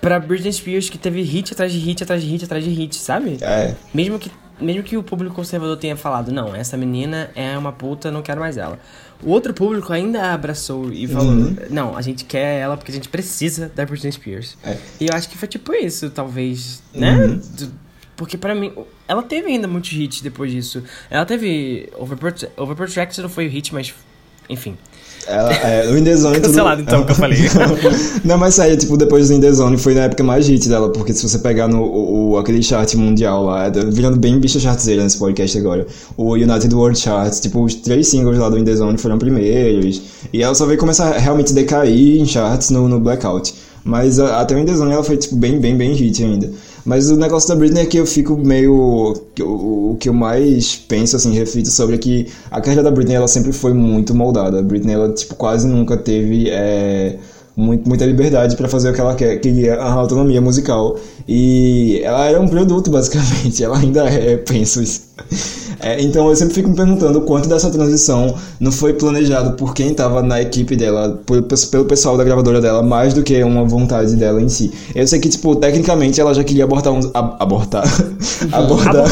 [0.00, 2.96] Pra Britney Spears, que teve hit atrás de hit, atrás de hit, atrás de hit,
[2.96, 3.38] sabe?
[3.40, 7.70] É, Mesmo que, mesmo que o público conservador tenha falado, não, essa menina é uma
[7.70, 8.80] puta, não quero mais ela.
[9.22, 11.56] O outro público ainda abraçou e falou, Uhum.
[11.70, 14.58] não, a gente quer ela porque a gente precisa da Britney Spears.
[14.64, 14.76] É.
[15.00, 17.28] E eu acho que foi tipo isso, talvez, né?
[17.28, 17.70] Do-
[18.16, 18.72] Porque pra mim,
[19.08, 20.82] ela teve ainda muitos hits depois disso.
[21.10, 23.92] Ela teve Overprote- Overprotected não foi o hit, mas
[24.50, 24.76] enfim.
[25.26, 26.34] ela, é, o In The Zone...
[26.36, 27.38] tudo- Cancelado, então, que eu falei.
[28.24, 30.90] Não, mas aí, tipo, depois do In The Zone foi na época mais hit dela,
[30.92, 35.02] porque se você pegar no o, aquele chart mundial lá, é, virando bem bicha chartzeira
[35.02, 38.74] nesse podcast agora, o United World Charts, tipo, os três singles lá do In The
[38.76, 42.98] Zone foram primeiros, e ela só veio começar a realmente decair em charts no, no
[43.00, 43.54] Blackout.
[43.84, 46.50] Mas a- até o In The Zone ela foi, tipo, bem, bem, bem hit ainda.
[46.84, 48.74] Mas o negócio da Britney é que eu fico meio.
[49.40, 53.16] O, o que eu mais penso, assim, reflito sobre é que a carreira da Britney
[53.16, 54.58] ela sempre foi muito moldada.
[54.58, 56.50] A Britney, ela, tipo, quase nunca teve.
[56.50, 57.18] é,
[57.56, 60.98] muito, muita liberdade pra fazer o que ela quer, queria, a autonomia musical.
[61.28, 63.62] E ela era um produto, basicamente.
[63.62, 65.11] Ela ainda é, penso isso.
[65.80, 69.74] É, então eu sempre fico me perguntando o quanto dessa transição não foi planejado por
[69.74, 73.64] quem estava na equipe dela, por- pelo pessoal da gravadora dela, mais do que uma
[73.64, 74.70] vontade dela em si.
[74.94, 77.10] Eu sei que, tipo, tecnicamente ela já queria abortar uns.
[77.12, 77.82] ab- abortar.
[78.52, 79.04] abordar.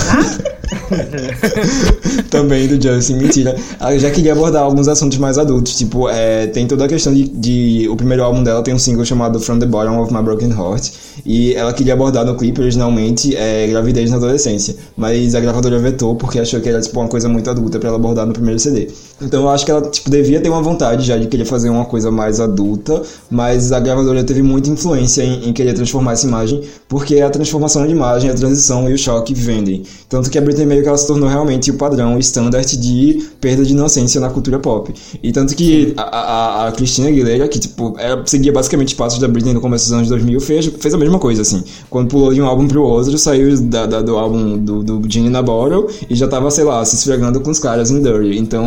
[2.30, 3.56] Também do Justin, mentira.
[3.80, 5.76] Ela já queria abordar alguns assuntos mais adultos.
[5.76, 9.04] Tipo, é, tem toda a questão de, de- O primeiro álbum dela tem um single
[9.04, 10.90] chamado From the Bottom of My Broken Heart.
[11.26, 14.74] E ela queria abordar no clipe originalmente é, gravidez na adolescência.
[14.96, 17.98] Mas a gravadora vetou porque achou que era tipo, uma coisa muito adulta pra ela
[17.98, 18.90] abordar no primeiro CD.
[19.22, 21.84] Então eu acho que ela tipo, devia ter uma vontade já de querer fazer uma
[21.84, 23.02] coisa mais adulta.
[23.30, 26.62] Mas a gravadora teve muita influência em, em querer transformar essa imagem.
[26.88, 29.82] Porque a transformação de imagem, a transição e o choque vendem.
[30.08, 33.28] Tanto que a Britney meio que ela se tornou realmente o padrão, o standard de
[33.40, 34.92] perda de inocência na cultura pop.
[35.22, 39.18] E tanto que a, a, a Christina Aguilera, que tipo, ela seguia basicamente os passos
[39.18, 41.62] da Britney no começo dos anos 2000, fez, fez a mesma coa assim.
[41.88, 45.30] Quando pulou de um álbum pro outro, saiu da, da- do álbum do, do Genie
[45.30, 48.36] na Bottle e já tava, sei lá, se esfregando com os caras em Dirty.
[48.38, 48.66] Então,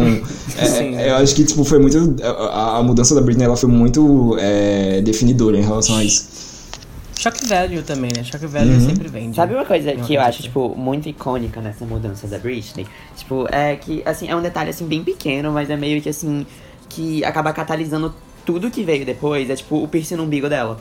[0.57, 2.15] é, é, eu acho que tipo, foi muito.
[2.23, 6.33] A, a mudança da Britney ela foi muito é, definidora em relação a isso.
[7.17, 8.23] Shock value também, né?
[8.23, 8.79] Shock value Uhum.
[8.81, 9.35] sempre vende.
[9.35, 12.85] Sabe uma coisa Uma que eu acho, tipo, muito icônica nessa mudança da Britney?
[13.15, 16.45] Tipo, é que, assim, é um detalhe, assim, bem pequeno, mas é meio que, assim,
[16.89, 18.13] que acaba catalisando
[18.45, 19.49] tudo que veio depois.
[19.49, 20.77] É, tipo, o piercing no umbigo dela.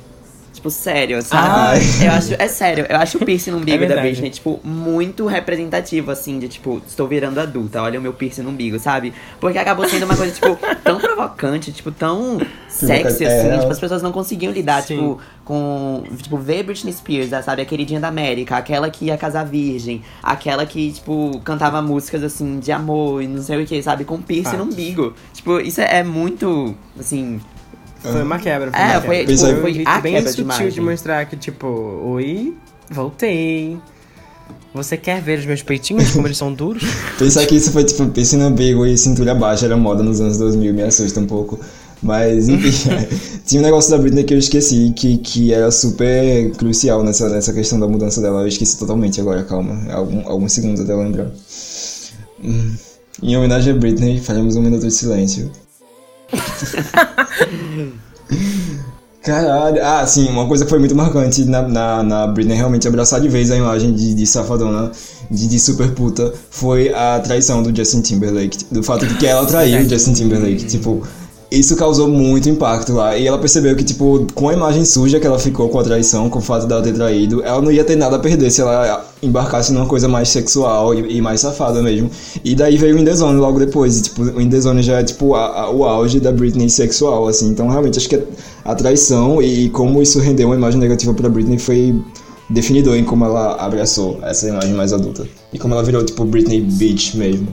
[0.53, 1.49] Tipo, sério, sabe?
[1.49, 1.81] Ai.
[2.07, 3.97] Eu acho, é sério, eu acho o piercing no umbigo É da.
[4.01, 8.51] Britney, tipo, muito representativo, assim, de tipo, estou virando adulta, olha o meu piercing no
[8.51, 9.13] umbigo, sabe?
[9.41, 12.39] Porque acabou sendo uma coisa, tipo, tão provocante, tipo, tão
[12.69, 13.29] sexy, É.
[13.29, 14.97] assim, tipo, as pessoas não conseguiam lidar, Sim.
[14.97, 17.63] tipo, com, tipo, ver Britney Spears, sabe?
[17.63, 22.59] A queridinha da América, aquela que ia casar virgem, aquela que, tipo, cantava músicas, assim,
[22.61, 24.05] de amor e não sei o que, sabe?
[24.05, 25.15] Com piercing no umbigo.
[25.33, 27.41] Tipo, isso é muito, assim,
[28.03, 28.71] Foi uma quebra.
[28.71, 29.35] Foi É, uma foi- quebra.
[29.37, 30.81] tipo, Foi foi bem quebra de sutil de, imagem.
[30.85, 32.55] mostrar que, tipo, oi,
[32.91, 33.79] voltei.
[34.75, 36.83] Você quer ver os meus peitinhos, como eles são duros?
[37.19, 40.39] Pensar que isso foi tipo piercing no umbigo e cintura baixa era moda nos anos
[40.39, 41.61] 2000, me assusta um pouco.
[42.03, 42.89] Mas, enfim,
[43.47, 47.53] tinha um negócio da Britney que eu esqueci, que, que era super crucial nessa, nessa
[47.53, 48.41] questão da mudança dela.
[48.41, 49.79] Eu esqueci totalmente agora, calma.
[49.93, 51.31] Algum, alguns segundos até eu lembrar.
[52.43, 52.75] Hum.
[53.23, 55.51] Em homenagem a Britney, faremos um minuto de silêncio.
[59.23, 59.79] Caralho.
[59.85, 63.29] Ah, sim, uma coisa que foi muito marcante na, na, na Britney realmente abraçar de
[63.29, 64.91] vez a imagem de, de safadona,
[65.31, 68.65] de, de super puta, foi a traição do Justin Timberlake.
[68.71, 70.65] Do fato de que ela traiu o Justin Timberlake.
[70.67, 71.07] Tipo,
[71.59, 73.17] isso causou muito impacto lá.
[73.17, 76.29] E ela percebeu que, tipo, com a imagem suja que ela ficou com a traição,
[76.31, 79.05] com o fato dela ter traído, ela não ia ter nada a perder se ela
[79.23, 82.11] embarcasse numa coisa mais sexual e, e mais safada mesmo.
[82.45, 83.99] E daí veio o In The Zone logo depois.
[83.99, 86.69] E, tipo, o In The Zone já é, tipo, a- a- o auge da Britney
[86.71, 87.49] sexual, assim.
[87.49, 88.21] Então, realmente, acho que
[88.65, 91.95] a traição e como isso rendeu uma imagem negativa pra Britney foi
[92.51, 95.27] definidor em como ela abraçou essa imagem mais adulta.
[95.53, 97.49] E como ela virou, tipo, Britney Beach mesmo.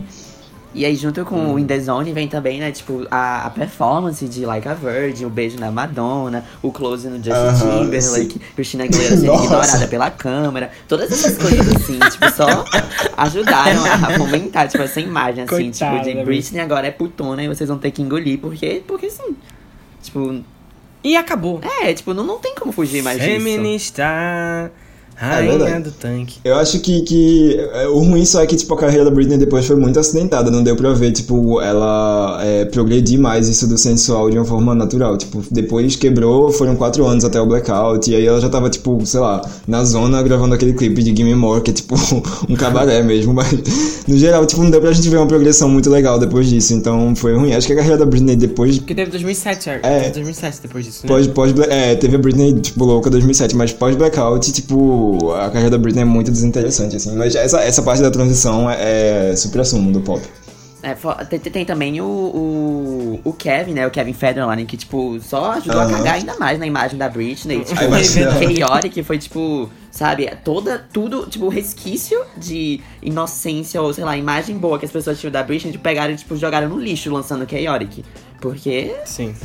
[0.72, 4.24] E aí, junto com o In The Zone, vem também, né, tipo, a, a performance
[4.28, 8.42] de Like a Virgin, o beijo na Madonna, o close no Justin Aham, Timberlake, sim.
[8.56, 10.70] Christina Aguilera sendo ignorada pela câmera.
[10.88, 12.64] Todas essas coisas, assim, tipo, só
[13.18, 17.44] ajudaram a fomentar, tipo, essa imagem, assim, Coitada tipo, de da Britney agora é putona
[17.44, 19.36] e vocês vão ter que engolir, porque, porque sim.
[20.04, 20.44] Tipo,
[21.04, 21.62] E acabou.
[21.82, 23.30] é, tipo, não, não tem como fugir mais disso.
[23.32, 24.72] Feminista,
[25.28, 25.84] rainha verdade.
[25.84, 26.40] do tanque.
[26.44, 29.38] Eu acho que, que é, o ruim só é que, tipo, a carreira da Britney
[29.38, 30.50] depois foi muito acidentada.
[30.50, 34.74] Não deu pra ver, tipo, ela é, progredir mais isso do sensual de uma forma
[34.74, 35.18] natural.
[35.18, 38.10] Tipo, depois quebrou, foram quatro anos até o blackout.
[38.10, 41.36] E aí ela já tava, tipo, sei lá, na zona gravando aquele clipe de Gimme
[41.36, 41.96] More, que é, tipo,
[42.48, 43.34] um cabaré mesmo.
[43.34, 43.52] Mas,
[44.08, 46.74] no geral, tipo, não deu pra gente ver uma progressão muito legal depois disso.
[46.74, 47.54] Então, foi ruim.
[47.54, 49.86] Acho que a carreira da Britney depois Porque teve 2007, certo?
[49.86, 50.00] É.
[50.00, 51.08] Teve 2007 depois disso, né?
[51.10, 55.78] Pós, pós, é, teve a Britney, tipo, louca 2007, mas pós-blackout, tipo, a carreira da
[55.78, 57.16] Britney é muito desinteressante, assim.
[57.16, 60.22] Mas essa, essa parte da transição é, é supra-sumo do pop.
[60.82, 60.96] É,
[61.26, 63.86] tem, tem também o, o, o Kevin, né?
[63.86, 65.98] O Kevin Federline, que, tipo, só ajudou a Aham.
[65.98, 67.66] cagar ainda mais na imagem da Britney.
[67.66, 68.02] Tipo, A.
[68.02, 74.80] Chaotic foi, tipo, sabe, toda, tudo, tipo, resquício de inocência ou, sei lá, imagem boa
[74.80, 78.06] que as pessoas tinham da Britney, tipo, pegaram e, tipo, jogaram no lixo lançando Chaotic.
[78.40, 79.36] Porque Sim.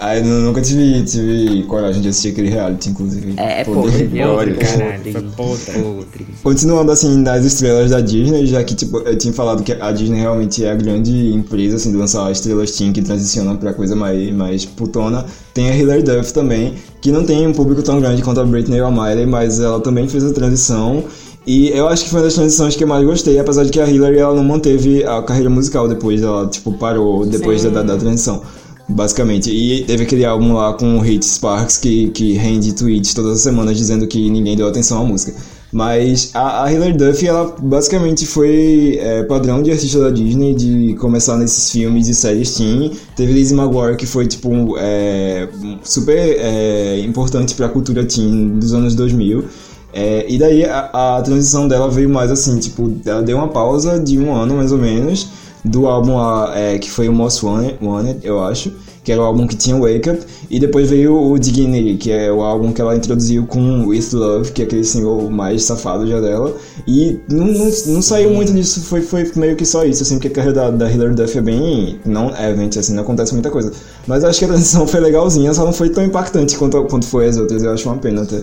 [0.00, 3.34] Ah, eu nu- nunca tive, tive coragem de assistir aquele reality, inclusive.
[3.36, 4.54] é, é Podre, podre.
[4.54, 5.82] Podre, Foi podre.
[5.82, 6.26] podre.
[6.40, 10.20] Continuando assim das estrelas da Disney, já que tipo, eu tinha falado que a Disney
[10.20, 14.32] realmente é a grande empresa assim, de lançar estrelas teen que transicionam pra coisa mais,
[14.32, 18.38] mais putona, tem a Hilary Duff também, que não tem um público tão grande quanto
[18.40, 21.02] a Britney ou a Miley, mas ela também fez a transição.
[21.44, 23.80] E eu acho que foi uma das transições que eu mais gostei, apesar de que
[23.80, 27.82] a Hilary ela não manteve a carreira musical depois, ela tipo parou depois da, da,
[27.82, 28.42] da transição.
[28.88, 29.50] Basicamente.
[29.50, 33.40] E teve aquele álbum lá com o Hit Sparks que, que rende tweets todas as
[33.42, 35.34] semanas dizendo que ninguém deu atenção à música.
[35.70, 40.94] Mas a, a Hilary Duff, ela basicamente foi é, padrão de artista da Disney, de
[40.94, 42.92] começar nesses filmes e séries teen.
[43.14, 45.46] Teve Lizzie McGuire, que foi, tipo, é,
[45.82, 49.44] super é, importante pra cultura teen dos anos 2000.
[49.92, 53.98] É, e daí a, a transição dela veio mais assim, tipo, ela deu uma pausa
[53.98, 55.28] de um ano mais ou menos
[55.64, 56.16] do álbum
[56.54, 60.10] é, que foi o Most Wanted, eu acho, que era o álbum que tinha Wake
[60.10, 64.10] Up, e depois veio o Dignity, que é o álbum que ela introduziu com With
[64.12, 66.54] Love, que é aquele single mais safado já dela,
[66.86, 70.28] e não, não, não saiu muito disso, foi, foi meio que só isso, assim, porque
[70.28, 73.72] a carreira da, da Hilary Duff é bem não event, assim, não acontece muita coisa.
[74.06, 77.28] Mas acho que a transição foi legalzinha, só não foi tão impactante quanto, quanto foi
[77.28, 78.40] as outras, eu acho uma pena até.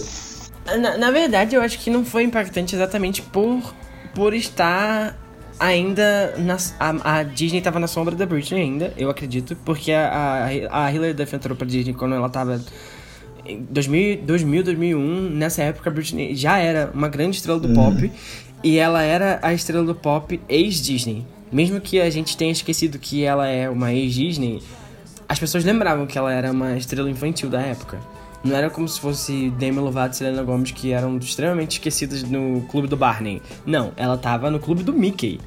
[0.77, 3.61] Na, na verdade, eu acho que não foi impactante exatamente por,
[4.15, 5.15] por estar
[5.59, 6.35] ainda.
[6.37, 10.85] Na, a, a Disney tava na sombra da Britney ainda, eu acredito, porque a, a,
[10.85, 12.61] a Hilary Duff entrou pra Disney quando ela tava.
[13.45, 18.11] Em 2000, 2000, 2001, nessa época a Britney já era uma grande estrela do pop
[18.63, 21.25] e ela era a estrela do pop ex-Disney.
[21.51, 24.63] Mesmo que a gente tenha esquecido que ela é uma ex-Disney,
[25.29, 27.99] as pessoas lembravam que ela era uma estrela infantil da época.
[28.45, 32.61] Não era como se fosse Demi Lovato e Selena Gomez que eram extremamente esquecidas no
[32.69, 33.41] clube do Barney.
[33.65, 35.39] Não, ela tava no clube do Mickey,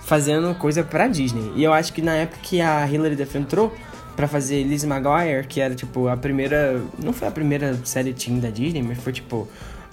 [0.00, 1.52] fazendo coisa pra Disney.
[1.54, 3.72] E eu acho que na época que a Hilary Duff entrou,
[4.16, 6.80] pra fazer Lizzie McGuire, que era tipo a primeira.
[7.02, 9.46] Não foi a primeira série teen da Disney, mas foi tipo.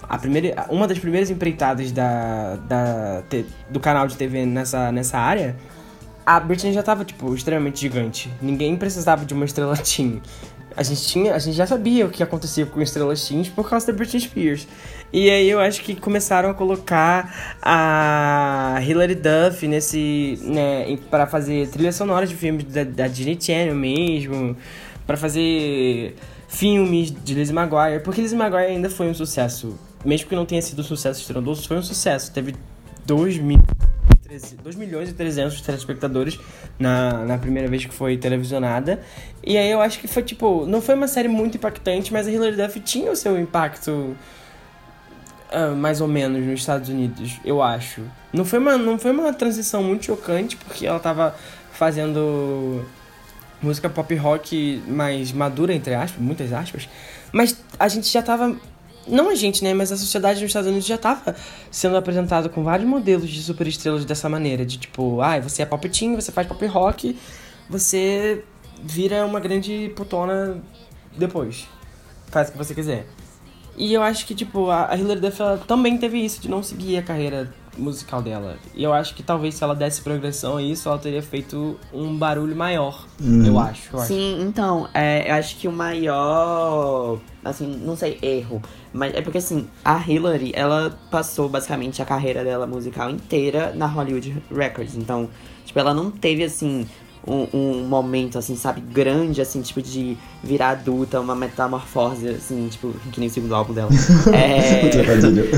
[0.08, 5.18] A primeira, uma das primeiras empreitadas da, da, te- do canal de TV nessa, nessa
[5.18, 5.56] área,
[6.26, 8.30] a Britney já tava, tipo, extremamente gigante.
[8.40, 10.20] Ninguém precisava de uma estrela teen.
[10.76, 13.86] A gente, tinha, a gente já sabia o que acontecia com estrelas teens por causa
[13.86, 14.66] da Britney Spears.
[15.12, 20.38] E aí eu acho que começaram a colocar a Hilary Duff nesse.
[20.42, 24.56] né, pra fazer trilha sonora de filmes da, da Disney Channel mesmo.
[25.06, 26.16] Pra fazer
[26.48, 28.02] filmes de Lizzie McGuire.
[28.02, 29.78] Porque Lizzie McGuire ainda foi um sucesso.
[30.04, 32.32] Mesmo que não tenha sido um sucesso estrondoso, foi um sucesso.
[32.32, 32.54] Teve
[33.06, 33.60] 2 mil.
[34.62, 36.38] 2 milhões e 300 telespectadores
[36.78, 39.00] na, na primeira vez que foi televisionada.
[39.42, 40.64] E aí eu acho que foi tipo.
[40.66, 44.16] Não foi uma série muito impactante, mas a Hilary Duff tinha o seu impacto.
[45.50, 48.02] ah, mais ou menos nos Estados Unidos, eu acho.
[48.32, 51.34] Não foi, uma, não foi uma transição muito chocante, porque ela tava
[51.72, 52.84] fazendo
[53.60, 56.88] música pop rock mais madura, entre aspas, muitas aspas.
[57.32, 58.56] Mas a gente já tava.
[59.06, 59.74] Não a gente, né?
[59.74, 61.36] Mas a sociedade nos Estados Unidos já tava
[61.70, 64.64] sendo apresentada com vários modelos de superestrelas dessa maneira.
[64.64, 67.16] De tipo, ai, você é teen, você faz pop rock,
[67.68, 68.44] você
[68.82, 70.62] vira uma grande putona
[71.16, 71.66] depois.
[72.28, 73.06] Faz o que você quiser.
[73.76, 77.02] E eu acho que, tipo, a Hilary Duff também teve isso, de não seguir a
[77.02, 78.56] carreira musical dela.
[78.74, 82.16] E eu acho que talvez se ela desse progressão a isso, ela teria feito um
[82.16, 83.06] barulho maior.
[83.46, 83.94] Eu acho.
[83.94, 84.08] Eu acho.
[84.08, 88.62] Sim, então, é, eu acho que o maior, assim, não sei, erro,
[88.92, 93.86] mas é porque assim, a Hillary, ela passou basicamente a carreira dela musical inteira na
[93.86, 95.28] Hollywood Records, então,
[95.64, 96.86] tipo, ela não teve, assim,
[97.26, 102.92] um, um momento, assim, sabe, grande, assim, tipo, de virar adulta, uma metamorfose, assim, tipo,
[103.12, 103.90] que nem o segundo álbum dela.
[104.32, 104.88] É,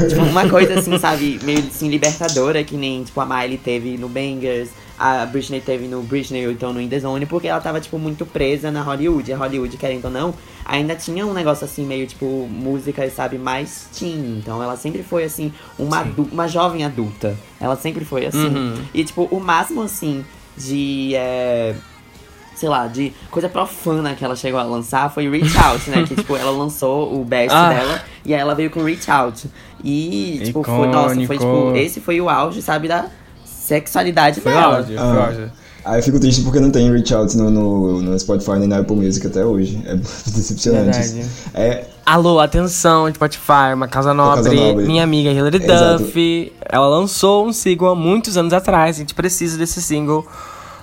[0.09, 4.09] tipo, uma coisa assim, sabe, meio assim, libertadora, que nem, tipo, a Miley teve no
[4.09, 7.81] Bangers, a Britney teve no Britney ou então no In The Zone, porque ela tava,
[7.81, 9.31] tipo, muito presa na Hollywood.
[9.33, 13.89] A Hollywood, querendo ou não, ainda tinha um negócio assim, meio, tipo, música, sabe, mais
[13.97, 14.39] teen.
[14.39, 17.37] Então ela sempre foi, assim, uma, uma jovem adulta.
[17.61, 18.47] Ela sempre foi assim.
[18.47, 18.75] Uhum.
[18.95, 20.25] E, tipo, o máximo, assim,
[20.57, 21.13] de.
[21.15, 21.75] É,
[22.55, 26.05] sei lá, de coisa profana que ela chegou a lançar foi Reach Out, né?
[26.09, 27.69] que, tipo, ela lançou o best Ah.
[27.69, 29.51] dela e aí ela veio com Reach Out.
[29.85, 31.77] E, tipo, foi, nossa, foi, tipo, Icônico.
[31.77, 33.07] esse foi o auge, sabe, da
[33.45, 34.83] sexualidade Foi dela.
[34.83, 35.51] foi Ah.
[35.87, 38.79] Aí eu fico triste porque não tem reach out no, no, no Spotify nem na
[38.79, 39.81] Apple Music até hoje.
[39.87, 41.25] É decepcionante.
[41.55, 44.85] É, Alô, atenção, Spotify, uma casa nobre, nobre.
[44.85, 46.05] minha amiga Hilary Exato.
[46.05, 46.53] Duff.
[46.69, 48.97] Ela lançou um single há muitos anos atrás.
[48.97, 50.27] A gente precisa desse single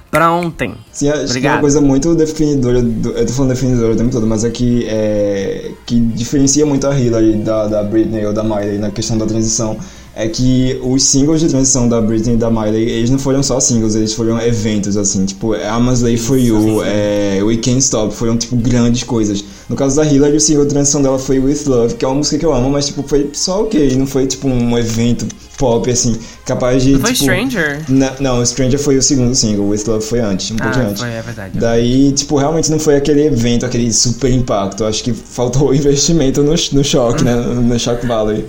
[0.09, 0.75] pra ontem.
[0.91, 1.53] Sim, acho que é Obrigado.
[1.55, 5.71] uma coisa muito definidora, do, eu tô falando definidora o tempo todo, mas aqui é
[5.85, 9.77] que diferencia muito a Hillary da, da Britney ou da Miley na questão da transição
[10.15, 13.59] é que os singles de transição da Britney e da Miley, eles não foram só
[13.59, 18.13] singles, eles foram eventos, assim, tipo, I'm a Slave For You, é, We Can't Stop,
[18.13, 19.43] foram, tipo, grandes coisas.
[19.67, 22.15] No caso da Hillary, o single de transição dela foi With Love, que é uma
[22.15, 25.25] música que eu amo, mas, tipo, foi só ok, não foi, tipo, um evento
[25.57, 27.23] pop, assim, capaz de, Foi tipo...
[27.23, 27.81] Stranger?
[27.87, 31.01] Na- Não, Stranger foi o segundo single, With Love foi antes, um pouquinho Ah, antes.
[31.01, 31.57] foi, é verdade.
[31.59, 34.83] Daí, tipo, realmente não foi aquele evento, aquele super impacto.
[34.83, 37.35] Acho que faltou investimento no, no choque, né?
[37.35, 38.45] No Shock Valley.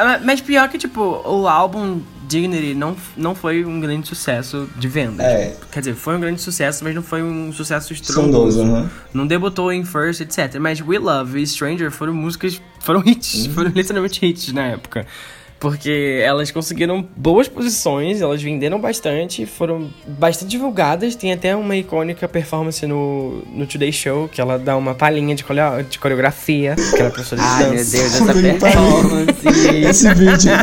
[0.00, 4.86] Ah, Mas pior que, tipo, o álbum Dignity não, não foi um grande sucesso de
[4.88, 5.22] venda.
[5.22, 5.50] É.
[5.50, 8.62] Tipo, Quer dizer, foi um grande sucesso, mas não foi um sucesso estrondoso.
[8.62, 8.88] Aham.
[9.12, 10.56] Não debutou em First, etc.
[10.60, 13.52] Mas We Love e Stranger foram músicas, foram hits, Uhum.
[13.54, 15.06] foram literalmente hits na época.
[15.60, 21.14] Porque elas conseguiram boas posições, elas venderam bastante, foram bastante divulgadas.
[21.14, 25.44] Tem até uma icônica performance no, no Today Show, que ela dá uma palhinha de,
[25.88, 27.96] de coreografia, que ela é professora de Ai, meu dança.
[27.96, 29.48] Deus, essa performance.
[29.86, 30.50] Esse vídeo.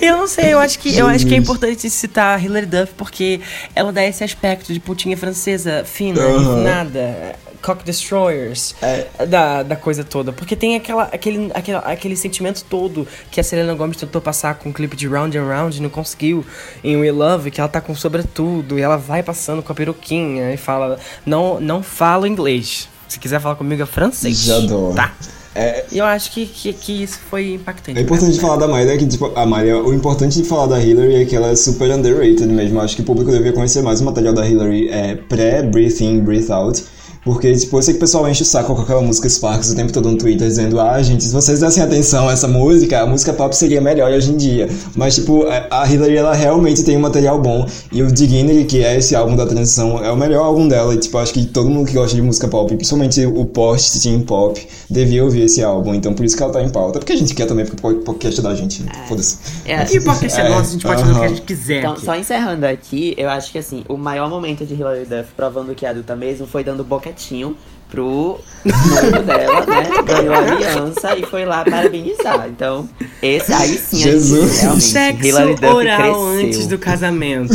[0.00, 2.92] Eu não sei, eu acho que eu acho que é importante citar a Hilary Duff
[2.96, 3.40] porque
[3.74, 6.54] ela dá esse aspecto de putinha francesa fina, Aham.
[6.54, 7.34] refinada,
[7.66, 9.26] cock destroyers É.
[9.26, 13.74] da, da coisa toda, porque tem aquela, aquele, aquele, aquele sentimento todo que a Selena
[13.74, 16.44] Gomez tentou passar com o clipe de Round and Round e não conseguiu
[16.84, 20.52] em We Love, que ela tá com sobretudo e ela vai passando com a peruquinha
[20.52, 22.88] e fala não não falo inglês.
[23.08, 24.42] Se quiser falar comigo é francês.
[24.42, 24.94] Já adoro.
[24.94, 25.14] Tá.
[25.54, 27.98] É, E eu acho que, que, que isso foi impactante.
[27.98, 31.22] é importante falar da é que, tipo, a Miley, o importante de falar da Hillary
[31.22, 32.78] é que ela é super underrated mesmo.
[32.78, 36.52] Acho que o público deveria conhecer mais o material da Hillary é, pré-Breathe In, Breathe
[36.52, 36.84] Out.
[37.26, 39.74] Porque, tipo, eu sei que o pessoal enche o saco com aquela música Sparks o
[39.74, 43.06] tempo todo no Twitter, dizendo, ah, gente, se vocês dessem atenção a essa música, a
[43.06, 44.68] música pop seria melhor hoje em dia.
[44.94, 47.66] Mas, tipo, a Hillary, ela realmente tem um material bom.
[47.90, 50.94] E o Dignity, que é esse álbum da transição, é o melhor álbum dela.
[50.94, 54.64] E, tipo, acho que todo mundo que gosta de música pop, principalmente o post-teen pop,
[54.88, 55.94] devia ouvir esse álbum.
[55.94, 57.00] Então, por isso que ela tá em pauta.
[57.00, 58.84] Porque a gente quer também, porque o podcast da gente.
[59.08, 59.38] Foda-se.
[59.64, 61.78] É, E o podcast é nosso, a gente pode fazer o que a gente quiser.
[61.80, 62.04] Então, aqui.
[62.04, 65.84] só encerrando aqui, eu acho que assim, o maior momento de Hilary Duff provando que
[65.84, 66.84] é adulta mesmo foi dando
[67.16, 67.56] boquetinho
[67.88, 70.02] pro noivo dela, né?
[70.04, 72.46] Ganhou a aliança e foi lá parabenizar.
[72.48, 72.88] Então,
[73.22, 74.60] esse aí sim, Jesus.
[74.60, 76.26] realmente, Sexo Hilary Duff oral cresceu.
[76.26, 77.54] antes do casamento.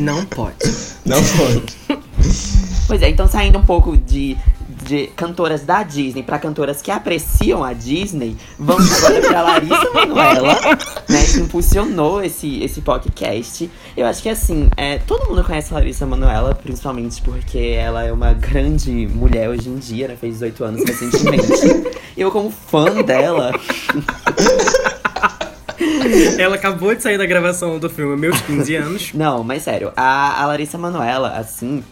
[0.00, 0.56] Não pode.
[1.04, 2.02] Não pode.
[2.86, 4.36] Pois é, então saindo um pouco de,
[4.84, 10.54] de cantoras da Disney pra cantoras que apreciam a Disney, vamos agora pra Larissa Manoela,
[11.08, 13.70] né, que impulsionou esse, esse podcast.
[13.96, 18.12] Eu acho que assim, é, todo mundo conhece a Larissa Manoela, principalmente porque ela é
[18.12, 21.48] uma grande mulher hoje em dia, né, fez 18 anos recentemente.
[22.16, 23.52] Eu, como fã dela,
[26.38, 29.12] Ela acabou de sair da gravação do filme Meus 15 anos.
[29.14, 31.82] Não, mas sério, a, a Larissa Manoela, assim,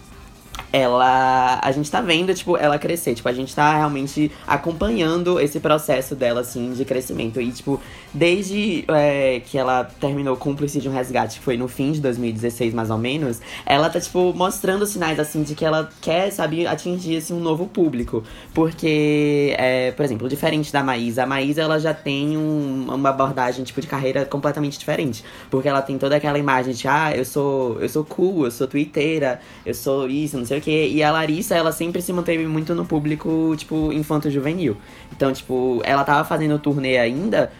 [0.72, 1.60] ela.
[1.62, 3.14] A gente tá vendo, tipo, ela crescer.
[3.14, 7.40] Tipo, a gente tá realmente acompanhando esse processo dela, assim, de crescimento.
[7.40, 7.80] E, tipo,
[8.14, 12.72] desde é, que ela terminou Cúmplice de um Resgate, que foi no fim de 2016,
[12.74, 17.16] mais ou menos, ela tá, tipo, mostrando sinais, assim, de que ela quer, sabe, atingir,
[17.18, 18.24] assim, um novo público.
[18.54, 23.64] Porque, é, por exemplo, diferente da Maísa, a Maísa, ela já tem um- uma abordagem,
[23.64, 25.24] tipo, de carreira completamente diferente.
[25.50, 28.66] Porque ela tem toda aquela imagem de, ah, eu sou, eu sou cool, eu sou
[28.66, 30.88] twitteira, eu sou isso, não sei o quê.
[30.90, 34.76] E a Larissa, ela sempre se manteve muito no público, tipo, infanto-juvenil.
[35.14, 37.50] Então, tipo, ela tava fazendo turnê ainda,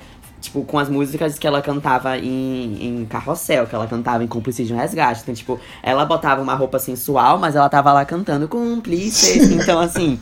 [0.41, 4.65] tipo, com as músicas que ela cantava em, em Carrossel, que ela cantava em Cúmplice
[4.65, 5.21] de um Resgate.
[5.23, 9.55] Então, tipo, ela botava uma roupa sensual, mas ela tava lá cantando Cúmplice.
[9.55, 10.19] Então, assim,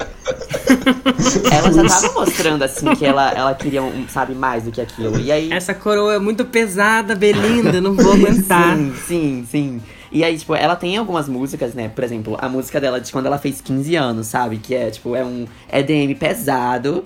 [1.52, 5.18] ela já tava mostrando, assim, que ela, ela queria, um, sabe, mais do que aquilo.
[5.18, 5.52] E aí...
[5.52, 8.76] Essa coroa é muito pesada, Belinda, não vou aguentar.
[8.76, 9.82] Sim, sim, sim.
[10.12, 11.88] E aí, tipo, ela tem algumas músicas, né?
[11.88, 14.58] Por exemplo, a música dela de quando ela fez 15 anos, sabe?
[14.58, 17.04] Que é, tipo, é um EDM pesado,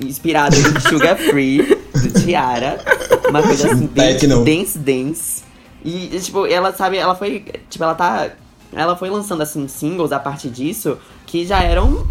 [0.00, 2.78] inspirado em Sugar Free, do Tiara.
[3.28, 4.44] Uma coisa assim, Techno.
[4.44, 5.42] dance dance.
[5.84, 8.30] E, e, tipo, ela, sabe, ela foi, tipo, ela tá...
[8.72, 12.06] Ela foi lançando, assim, singles a partir disso, que já eram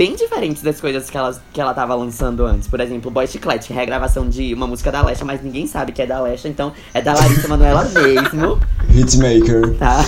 [0.00, 2.66] bem diferentes das coisas que ela, que ela tava lançando antes.
[2.66, 5.66] Por exemplo, Boy Chiclete, que é a regravação de uma música da Lesha, mas ninguém
[5.66, 9.76] sabe que é da Lesha, então é da Larissa Manoela mesmo Hitmaker.
[9.76, 10.02] tá?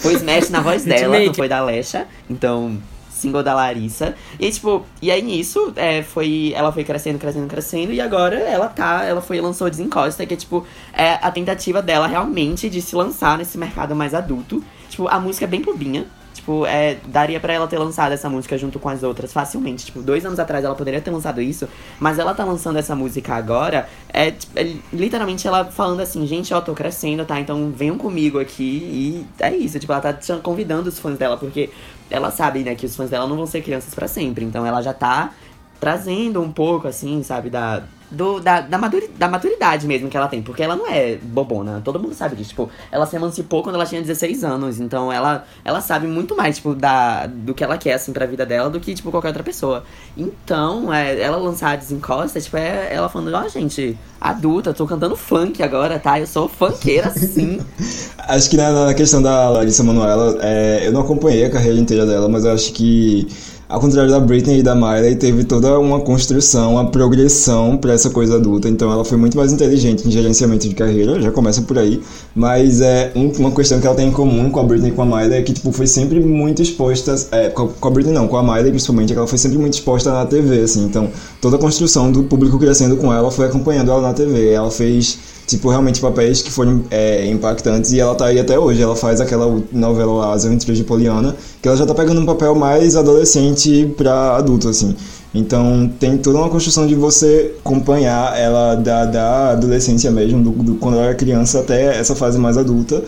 [0.00, 2.06] Foi Smash na voz dela, não foi da Lesha.
[2.30, 2.78] Então,
[3.10, 4.14] single da Larissa.
[4.40, 7.92] E tipo, e aí nisso, é, foi, ela foi crescendo, crescendo, crescendo.
[7.92, 11.82] E agora ela tá, ela foi e lançou Desencosta, que é tipo, é a tentativa
[11.82, 14.64] dela realmente de se lançar nesse mercado mais adulto.
[14.88, 16.06] Tipo, a música é bem bobinha.
[16.46, 19.86] Tipo, é, daria pra ela ter lançado essa música junto com as outras facilmente.
[19.86, 21.68] Tipo, dois anos atrás ela poderia ter lançado isso,
[21.98, 23.88] mas ela tá lançando essa música agora.
[24.08, 27.40] É, tipo, é literalmente ela falando assim, gente, ó, tô crescendo, tá?
[27.40, 28.62] Então venham comigo aqui.
[28.62, 31.68] E é isso, tipo, ela tá convidando os fãs dela, porque
[32.08, 34.44] ela sabe, né, que os fãs dela não vão ser crianças pra sempre.
[34.44, 35.32] Então ela já tá
[35.80, 37.82] trazendo um pouco, assim, sabe, da.
[38.08, 38.78] Do, da, da,
[39.18, 42.50] da maturidade mesmo que ela tem, porque ela não é bobona, todo mundo sabe disso.
[42.50, 46.54] Tipo, ela se emancipou quando ela tinha 16 anos, então ela, ela sabe muito mais,
[46.54, 49.42] tipo, da, do que ela quer, assim, pra vida dela do que, tipo, qualquer outra
[49.42, 49.82] pessoa.
[50.16, 55.16] Então, é, ela lançar a Desencosta, tipo, é ela falando, ó, gente, adulta, tô cantando
[55.16, 56.20] funk agora, tá?
[56.20, 57.60] Eu sou funkeira, sim.
[58.18, 62.06] Acho que na, na questão da Larissa Manoela, é, eu não acompanhei a carreira inteira
[62.06, 63.26] dela, mas eu acho que,
[63.68, 68.10] ao contrário da Britney e da Miley, teve toda uma construção, uma progressão pra essa
[68.10, 68.68] coisa adulta.
[68.68, 72.00] Então ela foi muito mais inteligente em gerenciamento de carreira, já começa por aí.
[72.32, 75.02] Mas é um- uma questão que ela tem em comum com a Britney e com
[75.02, 77.16] a Miley é que tipo, foi sempre muito exposta.
[77.32, 79.74] É, com a Britney não, com a Miley principalmente, é que ela foi sempre muito
[79.74, 80.84] exposta na TV, assim.
[80.84, 81.08] Então
[81.40, 84.50] toda a construção do público crescendo com ela foi acompanhando ela na TV.
[84.52, 88.82] Ela fez tipo, realmente papéis que foram é, impactantes e ela tá aí até hoje.
[88.82, 92.26] Ela faz aquela novela lá, As Aventuras de Poliana, que ela já tá pegando um
[92.26, 94.94] papel mais adolescente pra adulto, assim.
[95.34, 100.74] Então tem toda uma construção de você acompanhar ela da, da adolescência mesmo, do, do-
[100.76, 103.02] quando ela era criança até essa fase mais adulta.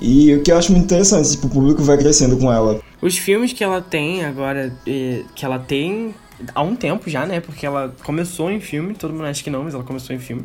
[0.00, 2.80] E o que eu acho muito interessante, tipo, o público vai crescendo com ela.
[3.02, 6.14] Os filmes que ela tem agora, eh, que ela tem
[6.54, 7.40] há um tempo já, né?
[7.40, 10.42] Porque ela começou em filme, todo mundo acha que não, mas ela começou em filme.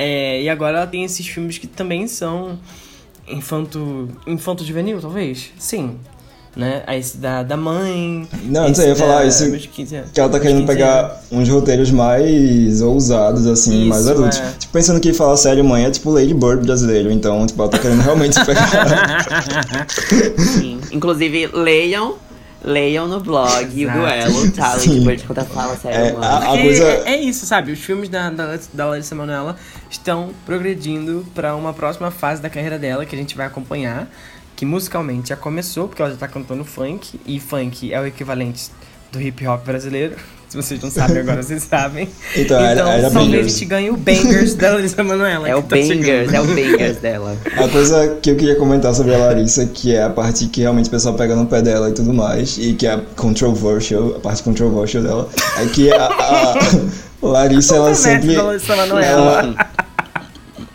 [0.00, 2.56] É, e agora ela tem esses filmes que também são
[3.26, 5.50] infanto, infanto juvenil, talvez?
[5.58, 5.96] Sim.
[6.56, 6.82] Né?
[6.86, 8.26] Aí esse da, da mãe.
[8.44, 10.10] Não, esse eu ia falar isso- meus 15 anos.
[10.12, 14.38] Que ela tá querendo 15 pegar uns roteiros mais ousados, assim, mais Isso, adultos.
[14.40, 14.52] é.
[14.58, 17.10] Tipo, pensando que falar sério mãe é tipo Lady Bird brasileiro.
[17.12, 19.26] Então, tipo, ela tá querendo realmente pegar.
[20.38, 20.80] Sim.
[20.90, 22.14] Inclusive, leiam
[22.62, 23.98] Leiam no blog o Exato.
[23.98, 24.68] duelo, tá?
[24.72, 25.04] Lady Sim.
[25.04, 26.24] Bird contra Fala Sério, É, mano.
[26.24, 27.70] a- a coisa- é, é isso, sabe?
[27.72, 29.56] Os filmes da, da, da Larissa Manoela
[29.88, 34.08] estão progredindo pra uma próxima fase da carreira dela que a gente vai acompanhar.
[34.56, 37.20] Que musicalmente já começou, porque ela já tá cantando funk.
[37.24, 38.70] E funk é o equivalente
[39.12, 40.14] do hip hop brasileiro.
[40.48, 42.08] Se vocês não sabem, agora vocês sabem.
[42.34, 45.46] Então, era- era talvez a gente ganhe o bangers da Larissa Manoela.
[45.46, 45.88] É o tá Bangers,
[46.30, 46.34] chegando.
[46.34, 47.36] é o Bangers dela.
[47.56, 50.86] A coisa que eu queria comentar sobre a Larissa, que é a parte que realmente
[50.86, 54.42] o pessoal pega no pé dela e tudo mais, e que é controversial, a parte
[54.42, 55.28] controversial dela,
[55.58, 56.54] é que a, a
[57.20, 58.34] Larissa, ela sempre.
[58.34, 59.04] da Larissa Manoela.
[59.40, 59.67] Ela,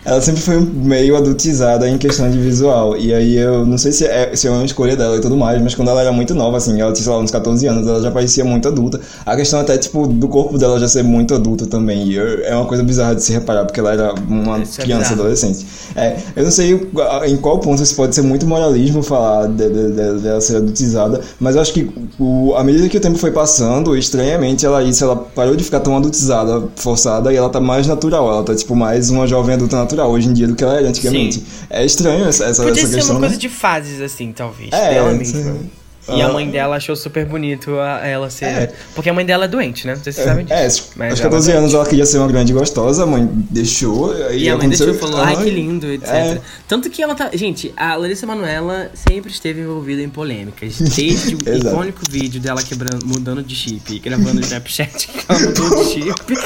[0.05, 2.97] ela sempre foi meio adultizada em questão de visual.
[2.97, 5.61] E aí eu não sei se é, se é uma escolha dela e tudo mais,
[5.61, 8.01] mas quando ela era muito nova, assim, ela tinha, sei lá, uns 14 anos, ela
[8.01, 8.99] já parecia muito adulta.
[9.25, 12.07] A questão até, tipo, do corpo dela já ser muito adulto também.
[12.07, 14.83] E eu- é uma coisa bizarra de se reparar, porque ela era uma Isso é
[14.83, 15.65] criança, adolescente.
[15.95, 16.87] É, eu não sei
[17.27, 21.21] em qual ponto isso pode ser muito moralismo falar de- de- de- dela ser adultizada,
[21.39, 21.89] mas eu acho que
[22.19, 25.79] o, à medida que o tempo foi passando, estranhamente a Larissa ela parou de ficar
[25.79, 28.29] tão adultizada, forçada, e ela tá mais natural.
[28.29, 30.89] Ela tá tipo mais uma jovem adulta natural hoje em dia do que ela era
[30.89, 31.39] antigamente.
[31.39, 31.45] Sim.
[31.69, 33.15] É estranho essa, essa, Podia essa ser questão.
[33.15, 33.27] uma né?
[33.27, 34.71] coisa de fases, assim, talvez.
[34.71, 35.69] É, dela sim.
[36.09, 36.33] E a Ah.
[36.33, 38.45] mãe dela achou super bonito a- ela ser.
[38.45, 38.73] É.
[38.93, 39.95] Porque a mãe dela é doente, né?
[39.95, 40.57] Não sei se vocês sabem disso.
[40.59, 43.05] É, aos Mas aos ela 14 é anos ela queria ser uma grande gostosa, a
[43.05, 44.13] mãe deixou.
[44.31, 46.09] E a mãe deixou falou, ai que lindo, etc.
[46.09, 46.41] É.
[46.67, 47.29] Tanto que ela tá.
[47.33, 50.77] Gente, a Larissa Manoela sempre esteve envolvida em polêmicas.
[50.77, 55.83] Desde o icônico vídeo dela quebrando, mudando de chip, gravando o Snapchat que ela mudou
[55.85, 56.37] de chip,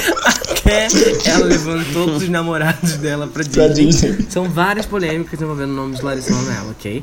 [0.48, 0.86] até
[1.24, 3.86] ela levando todos os namorados dela pra Pra Disney.
[4.12, 4.26] Disney.
[4.30, 7.02] São várias polêmicas envolvendo o nome de Larissa Manoela, ok?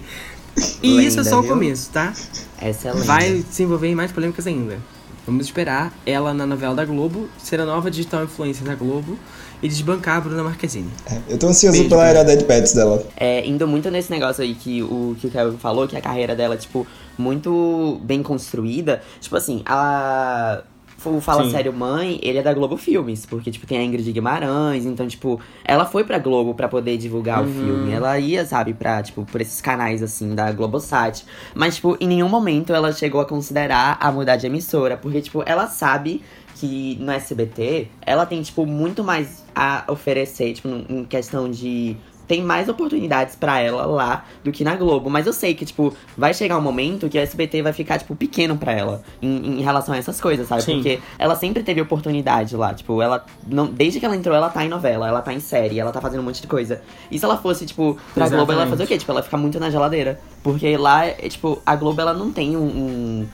[0.82, 1.52] E Lenda, isso é só o viu?
[1.52, 2.14] começo, tá?
[2.60, 3.06] Essa é a lenda.
[3.06, 4.78] Vai se envolver em mais polêmicas ainda.
[5.26, 9.18] Vamos esperar ela na novela da Globo, ser a nova digital influencer da Globo
[9.62, 10.90] e desbancar a Bruna Marquezine.
[11.08, 13.04] É, Eu tô ansioso Beijo, pela era Dead Pets dela.
[13.18, 16.36] É, indo muito nesse negócio aí que o, que o Kevin falou, que a carreira
[16.36, 16.86] dela é, tipo,
[17.18, 19.02] muito bem construída.
[19.20, 20.62] Tipo assim, a.
[21.10, 21.52] O Fala Sim.
[21.52, 25.40] Sério Mãe, ele é da Globo Filmes, porque, tipo, tem a Ingrid Guimarães, então, tipo,
[25.64, 27.50] ela foi pra Globo pra poder divulgar Uhum.
[27.50, 27.92] o filme.
[27.92, 31.24] Ela ia, sabe, pra, tipo, por esses canais, assim, da Globosat.
[31.54, 35.44] Mas, tipo, em nenhum momento ela chegou a considerar a mudar de emissora, porque, tipo,
[35.46, 36.22] ela sabe
[36.56, 41.98] que no SBT ela tem, tipo, muito mais a oferecer, tipo, em em questão de
[42.28, 45.10] tem mais oportunidades pra ela lá do que na Globo.
[45.10, 48.16] Mas eu sei que, tipo, vai chegar um momento que o SBT vai ficar, tipo,
[48.16, 50.64] pequeno pra ela em, em relação a essas coisas, sabe?
[50.64, 50.76] Sim.
[50.76, 52.74] Porque ela sempre teve oportunidade lá.
[52.74, 53.26] Tipo, ela.
[53.48, 56.02] Não, desde que ela entrou, ela tá em novela, ela tá em série, ela tá
[56.02, 56.82] fazendo um monte de coisa.
[57.10, 58.98] E se ela fosse, tipo, pra Globo, ela ia fazer o quê?
[58.98, 60.20] Tipo, ela ia ficar muito na geladeira.
[60.44, 62.64] Porque lá, é, tipo, a Globo, ela não tem um.
[62.64, 63.28] um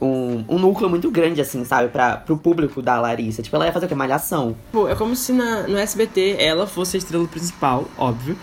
[0.00, 1.88] um, um núcleo muito grande, assim, sabe?
[1.88, 3.42] Pra, pro público da Larissa.
[3.42, 3.94] Tipo, ela ia fazer o quê?
[3.94, 4.56] Malhação.
[4.72, 8.36] Pô, é como se na, no SBT ela fosse a estrela principal, óbvio.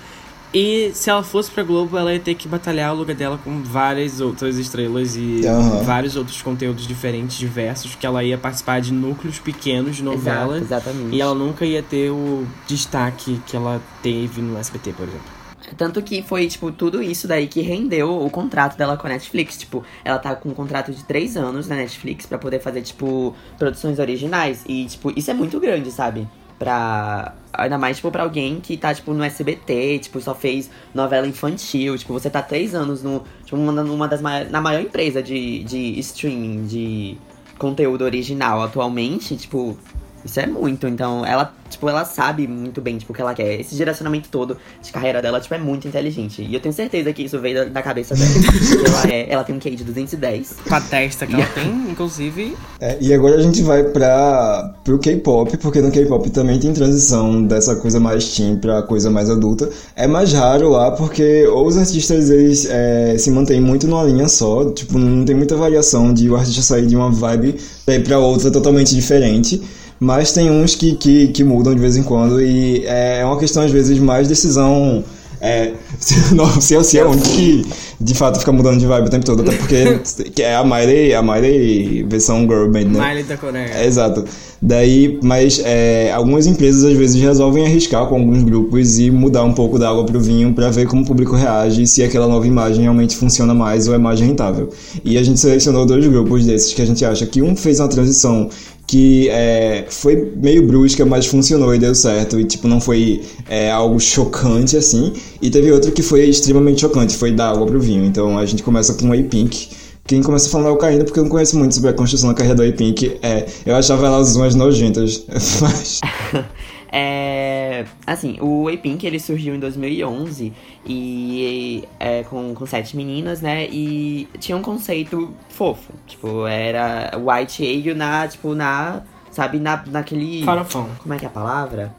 [0.53, 3.63] E se ela fosse pra Globo, ela ia ter que batalhar o lugar dela com
[3.63, 5.81] várias outras estrelas e Aham.
[5.81, 10.57] vários outros conteúdos diferentes, diversos, que ela ia participar de núcleos pequenos de novela.
[10.57, 11.15] Exato, exatamente.
[11.15, 15.42] E ela nunca ia ter o destaque que ela teve no SBT, por exemplo.
[15.77, 19.57] Tanto que foi, tipo, tudo isso daí que rendeu o contrato dela com a Netflix.
[19.57, 23.35] Tipo, ela tá com um contrato de três anos na Netflix pra poder fazer, tipo,
[23.57, 24.63] produções originais.
[24.67, 26.27] E, tipo, isso é muito grande, sabe?
[26.59, 27.35] Pra.
[27.53, 31.97] Ainda mais, tipo, pra alguém que tá, tipo, no SBT, tipo, só fez novela infantil.
[31.97, 33.23] Tipo, você tá três anos no.
[33.43, 34.51] Tipo, uma, numa das maiores.
[34.51, 37.17] Na maior empresa de, de streaming, de
[37.57, 39.77] conteúdo original atualmente, tipo.
[40.25, 43.59] Isso é muito, então ela, tipo, ela sabe muito bem, tipo, o que ela quer.
[43.59, 46.41] Esse direcionamento todo de carreira dela, tipo, é muito inteligente.
[46.41, 48.29] E eu tenho certeza que isso veio da, da cabeça dela.
[48.73, 50.55] Porque ela, é, ela tem um QI de 210.
[50.67, 52.55] Com a testa que ela tem, inclusive.
[52.79, 57.43] É, e agora a gente vai pra, pro K-pop, porque no K-pop também tem transição
[57.43, 59.69] dessa coisa mais teen pra coisa mais adulta.
[59.95, 64.27] É mais raro lá, porque ou os artistas eles é, se mantêm muito numa linha
[64.27, 67.55] só, tipo, não tem muita variação de o artista sair de uma vibe
[67.85, 69.61] pra ir pra outra totalmente diferente.
[70.03, 73.63] Mas tem uns que, que, que mudam de vez em quando e é uma questão,
[73.63, 75.01] às vezes, mais decisão.
[75.39, 75.71] É,
[76.35, 77.65] não, se eu sei é único que
[77.99, 79.99] de fato fica mudando de vibe o tempo todo, até porque
[80.35, 83.07] que é a Miley, a Miley versão girl band, né?
[83.07, 83.71] Miley da Coreia.
[83.75, 84.25] É, Exato.
[84.61, 89.51] Daí, mas é, algumas empresas às vezes resolvem arriscar com alguns grupos e mudar um
[89.51, 92.47] pouco da água pro vinho para ver como o público reage e se aquela nova
[92.47, 94.69] imagem realmente funciona mais ou é mais rentável.
[95.03, 97.89] E a gente selecionou dois grupos desses que a gente acha que um fez uma
[97.89, 98.49] transição
[98.93, 102.39] que é, foi meio brusca, mas funcionou e deu certo.
[102.39, 105.11] E, tipo, não foi é, algo chocante, assim.
[105.41, 108.05] E teve outro que foi extremamente chocante, foi da água pro vinho.
[108.05, 109.69] Então, a gente começa com o A-Pink.
[110.05, 112.35] Quem começa falando é o Caína, porque eu não conheço muito sobre a construção da
[112.35, 113.17] carreira do A-Pink.
[113.23, 115.25] É, eu achava elas umas nojentas,
[115.59, 115.99] mas...
[116.95, 120.53] É, assim, o A-Pink ele surgiu em 2011
[120.85, 123.65] e é, com, com sete meninas, né?
[123.67, 125.91] E tinha um conceito fofo.
[126.05, 129.01] Tipo, era White Ale na, tipo, na.
[129.31, 130.43] Sabe, na, naquele.
[130.43, 130.87] Farofão.
[131.01, 131.91] Como é que é a palavra?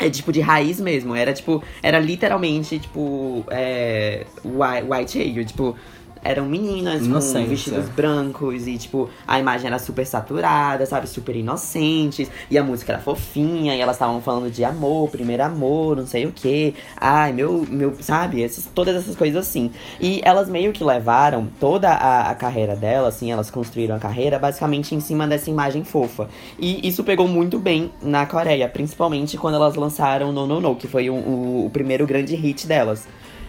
[0.00, 1.12] É tipo de raiz mesmo.
[1.16, 1.60] Era tipo.
[1.82, 3.44] Era literalmente, tipo.
[3.50, 5.44] É, whi- white ale.
[5.44, 5.74] Tipo.
[6.22, 7.48] Eram meninas com Inocência.
[7.48, 11.08] vestidos brancos e, tipo, a imagem era super saturada, sabe?
[11.08, 12.30] Super inocentes.
[12.50, 16.26] E a música era fofinha, e elas estavam falando de amor, primeiro amor, não sei
[16.26, 16.74] o quê.
[16.96, 18.42] Ai, meu, meu, sabe?
[18.42, 19.70] Essas, todas essas coisas assim.
[20.00, 24.38] E elas meio que levaram toda a, a carreira delas, assim, elas construíram a carreira
[24.38, 26.28] basicamente em cima dessa imagem fofa.
[26.58, 30.86] E isso pegou muito bem na Coreia, principalmente quando elas lançaram No No No, que
[30.86, 33.06] foi o, o, o primeiro grande hit delas.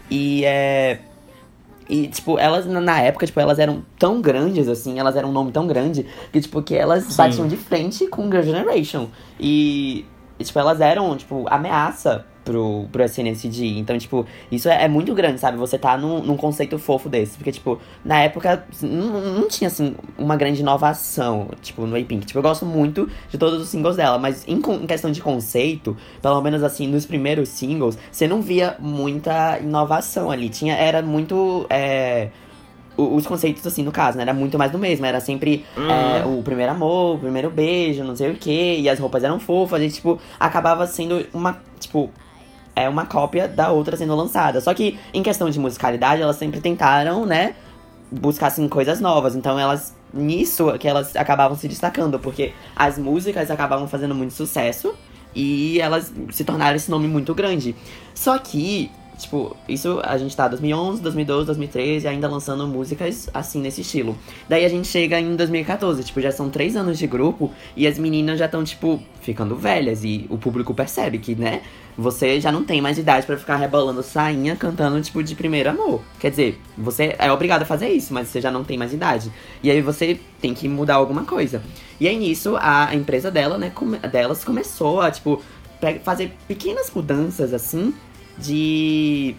[0.10, 1.00] E é.
[1.90, 5.52] E, tipo, elas na- época, tipo, elas eram tão grandes, assim, elas eram um nome
[5.52, 7.18] tão grande, que, tipo, que elas Sim.
[7.18, 9.08] batiam de frente com Girl Generation.
[9.40, 10.06] E,
[10.40, 13.78] e, tipo, elas eram, tipo, ameaça pro, pro SNSD.
[13.78, 15.58] Então, tipo, isso é, é muito grande, sabe?
[15.58, 17.38] Você tá num, num conceito fofo desse.
[17.38, 22.26] Porque, tipo, na época não, não tinha, assim, uma grande inovação, tipo, no A-Pink.
[22.26, 25.96] Tipo, eu gosto muito de todos os singles dela, mas em, em questão de conceito,
[26.22, 30.50] pelo menos, assim, nos primeiros singles, você não via muita inovação ali.
[30.50, 31.66] Tinha, era muito.
[31.70, 32.30] É,
[32.98, 34.24] os conceitos, assim, no caso, né?
[34.24, 35.06] Era muito mais do mesmo.
[35.06, 38.78] Era sempre é, o primeiro amor, o primeiro beijo, não sei o quê.
[38.80, 39.82] E as roupas eram fofas.
[39.82, 42.10] E, tipo, acabava sendo uma, tipo...
[42.76, 44.62] É uma cópia da outra sendo lançada.
[44.62, 47.56] Só que, em questão de musicalidade, elas sempre tentaram, né?
[48.12, 49.36] Buscar, assim, coisas novas.
[49.36, 49.96] Então, elas...
[50.14, 52.20] Nisso que elas acabavam se destacando.
[52.20, 54.94] Porque as músicas acabavam fazendo muito sucesso.
[55.34, 57.76] E elas se tornaram esse nome muito grande.
[58.14, 58.92] Só que,
[59.22, 64.18] tipo, isso a gente tá 2011, 2012, 2013, ainda lançando músicas assim nesse estilo.
[64.48, 67.98] Daí a gente chega em 2014, tipo, já são três anos de grupo e as
[67.98, 70.04] meninas já estão, tipo, ficando velhas.
[70.04, 71.62] E o público percebe que, né,
[71.98, 76.02] você já não tem mais idade pra ficar rebolando sainha cantando, tipo, de primeiro amor.
[76.20, 79.32] Quer dizer, você é obrigado a fazer isso, mas você já não tem mais idade.
[79.62, 81.62] E aí você tem que mudar alguma coisa.
[82.00, 83.72] E aí nisso, a empresa dela, né,
[84.12, 85.42] delas começou a, tipo,
[86.04, 87.94] fazer pequenas mudanças, assim,
[88.38, 89.36] de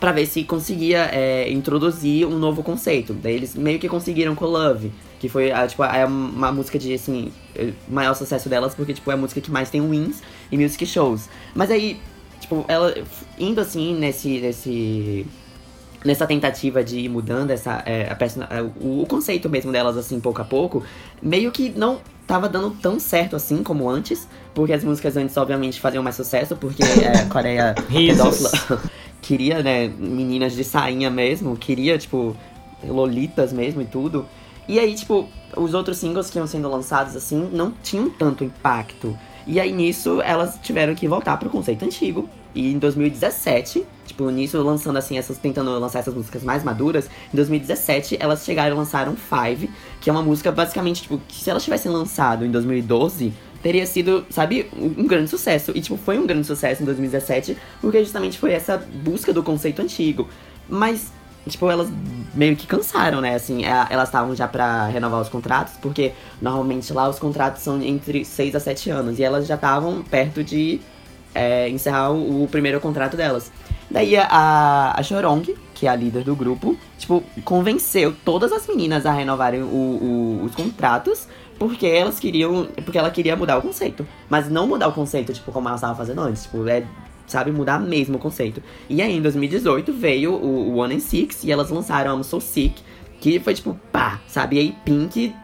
[0.00, 3.12] Pra ver se conseguia é, introduzir um novo conceito.
[3.12, 6.92] Daí eles meio que conseguiram com Love, que foi a, tipo, é uma música de
[6.92, 10.20] assim, eh, maior sucesso delas, porque tipo, é a música que mais tem wins
[10.50, 11.28] em music shows.
[11.54, 12.00] Mas aí,
[12.40, 12.92] tipo, ela
[13.38, 14.40] indo assim nesse.
[14.40, 15.26] nesse
[16.04, 19.96] nessa tentativa de ir mudando essa, é, a persona- é, o, o conceito mesmo delas,
[19.96, 20.82] assim, pouco a pouco,
[21.22, 25.80] meio que não tava dando tão certo assim como antes, porque as músicas antes, obviamente,
[25.80, 27.74] faziam mais sucesso, porque é, a Coreia
[29.20, 32.36] queria, né, meninas de sainha mesmo, queria, tipo,
[32.84, 34.26] lolitas mesmo e tudo.
[34.68, 39.16] E aí, tipo, os outros singles que iam sendo lançados, assim, não tinham tanto impacto.
[39.46, 42.28] E aí, nisso, elas tiveram que voltar pro conceito antigo.
[42.54, 47.36] E em 2017, tipo, nisso lançando assim, essas, tentando lançar essas músicas mais maduras, em
[47.36, 51.64] 2017 elas chegaram e lançaram Five, que é uma música basicamente, tipo, que se elas
[51.64, 53.32] tivessem lançado em 2012,
[53.62, 55.72] teria sido, sabe, um, grande sucesso.
[55.74, 59.80] E, tipo, foi um grande sucesso em 2017, porque justamente foi essa busca do conceito
[59.80, 60.28] antigo.
[60.68, 61.12] Mas,
[61.48, 61.88] tipo, elas
[62.34, 63.34] meio que cansaram, né?
[63.34, 67.80] Assim, é, elas estavam já pra renovar os contratos, porque normalmente lá os contratos são
[67.82, 69.18] entre 6 a 7 anos.
[69.18, 70.80] E elas já estavam perto de
[71.34, 73.50] é, encerrar o, o primeiro contrato delas.
[73.90, 75.42] Daí a, a Chorong,
[75.74, 80.44] que é a líder do grupo, tipo, convenceu todas as meninas a renovarem o- o-
[80.44, 81.26] os contratos,
[81.68, 82.68] porque elas queriam.
[82.84, 84.06] Porque ela queria mudar o conceito.
[84.28, 86.44] Mas não mudar o conceito, tipo, como elas estavam fazendo antes.
[86.44, 86.84] Tipo, é.
[87.26, 88.62] Sabe, mudar mesmo o conceito.
[88.90, 92.82] E aí, em 2018, veio o, One and Six e elas lançaram I'm So Sick,
[93.20, 94.56] que foi tipo, pá, sabe?
[94.56, 95.34] E aí, Pink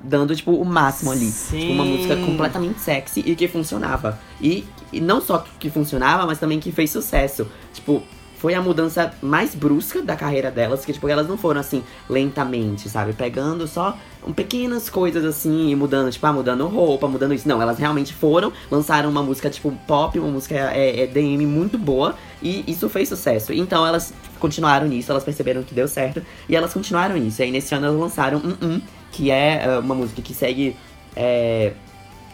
[0.00, 1.30] dando, tipo, o máximo ali.
[1.30, 1.92] Tipo, uma Sim.
[1.92, 4.18] música completamente sexy e que funcionava.
[4.40, 7.46] E, e não só que funcionava, mas também que fez sucesso.
[7.72, 8.02] Tipo,
[8.38, 12.88] foi a mudança mais brusca da carreira delas, que, tipo, elas não foram assim, lentamente,
[12.88, 13.12] sabe?
[13.12, 13.96] Pegando só
[14.34, 17.48] pequenas coisas assim e mudando, tipo, ah, mudando roupa, mudando isso.
[17.48, 21.76] Não, elas realmente foram, lançaram uma música, tipo, pop, uma música é, é DM muito
[21.76, 23.52] boa, e isso fez sucesso.
[23.52, 27.42] Então elas continuaram nisso, elas perceberam que deu certo, e elas continuaram nisso.
[27.42, 28.80] E aí nesse ano elas lançaram um, um
[29.10, 30.76] que é ah, uma música que segue.
[31.16, 31.72] é,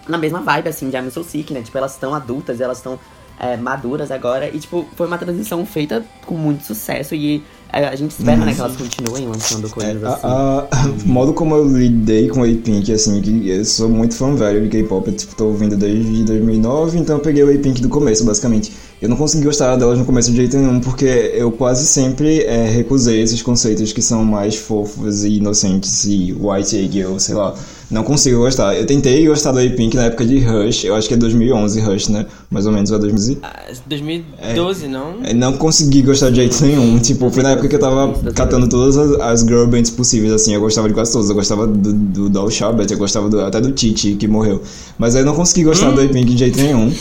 [0.07, 1.62] na mesma vibe, assim, de I'm So Sick, né?
[1.62, 2.98] Tipo, elas estão adultas, elas estão
[3.39, 4.49] é, maduras agora.
[4.55, 7.14] E, tipo, foi uma transição feita com muito sucesso.
[7.14, 10.26] E é, a gente espera, né, que elas continuem lançando coisas É, assim.
[10.26, 14.14] a, a- o modo como eu lidei com o A-Pink, assim, que eu sou muito
[14.14, 17.82] fã velho de K-pop, eu tipo, tô ouvindo desde 2009, então eu peguei o A-Pink
[17.82, 18.72] do começo, basicamente.
[19.03, 21.05] Eu não consegui gostar delas no começo de jeito nenhum, porque
[21.35, 26.89] eu quase sempre é, recusei esses conceitos que são mais fofos e inocentes e white
[26.91, 27.55] girl, sei lá.
[27.91, 28.74] Não consigo gostar.
[28.76, 32.09] Eu tentei gostar do A-Pink na época de Rush, eu acho que é 2011 Rush,
[32.09, 32.26] né?
[32.51, 33.39] Mais ou menos, ou é 2011.
[33.43, 35.14] Ah, 2012, não?
[35.24, 36.99] Eu não consegui gostar de jeito nenhum.
[36.99, 40.55] Tipo, foi na época que eu tava catando todas as, as girl bands possíveis, assim.
[40.55, 41.28] Eu gostava de quase todas.
[41.28, 44.62] Eu gostava do, do Doll Shabbat, eu gostava do- até do Titi, que morreu.
[44.99, 46.93] Mas aí eu não consegui gostar do A-Pink de jeito nenhum.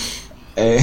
[0.56, 0.78] É.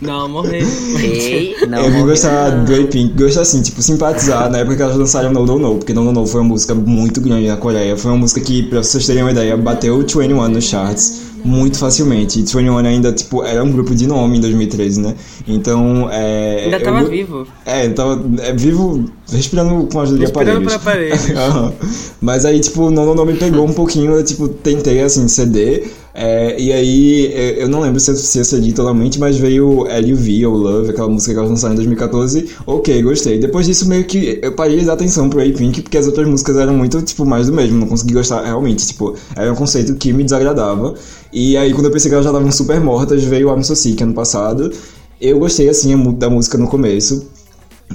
[0.00, 0.66] Não, morreu.
[1.00, 1.78] Ei, não.
[1.84, 2.64] eu vim gostar não.
[2.64, 5.94] do A-Pink, gostar assim, tipo, simpatizar na época que elas lançaram No No No, porque
[5.94, 7.96] No No No foi uma música muito grande na Coreia.
[7.96, 12.38] Foi uma música que, pra vocês terem uma ideia, bateu 21 nos charts muito facilmente.
[12.40, 15.14] E 21 ainda, tipo, era um grupo de nome em 2013, né?
[15.46, 16.64] Então, é.
[16.64, 17.46] Ainda eu tava go- vivo.
[17.64, 20.72] É, eu tava é, vivo, respirando com a ajuda de Respirando aparelhos.
[20.82, 21.30] por aparelhos.
[21.38, 21.72] Aham.
[22.20, 25.84] Mas aí, tipo, não, não me pegou um pouquinho, eu, tipo, tentei, assim, CD,
[26.18, 30.90] é, e aí, eu não lembro se eu, cedi totalmente, mas veio LUV, ou Love,
[30.90, 33.38] aquela música que elas lançaram em 2014, ok, gostei.
[33.38, 36.56] Depois disso, meio que eu parei de dar atenção pro A-Pink, porque as outras músicas
[36.56, 40.10] eram muito, tipo, mais do mesmo, não consegui gostar realmente, tipo, era um conceito que
[40.10, 40.94] me desagradava.
[41.30, 44.02] E aí, quando eu pensei que elas já estavam super mortas, veio I'm So Sick
[44.02, 44.72] ano passado,
[45.20, 47.26] eu gostei, assim, da música no começo,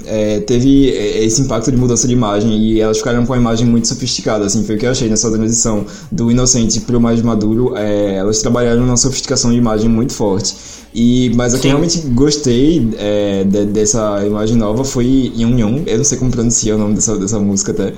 [0.04, 3.66] é, teve é, esse impacto de mudança de imagem e elas ficaram com uma imagem
[3.66, 7.76] muito sofisticada, assim, foi o que eu achei nessa transição do inocente pro mais maduro,
[7.76, 10.54] é, elas trabalharam numa sofisticação de imagem muito forte.
[10.94, 15.82] E, mas o que eu realmente gostei é, de- dessa imagem nova foi Yun Yun,
[15.86, 17.92] eu não sei como pronuncia o nome dessa, dessa música até,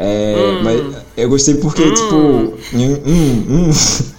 [0.00, 0.80] É, mas
[1.16, 3.70] eu gostei porque, tipo, Yun- hum, hum.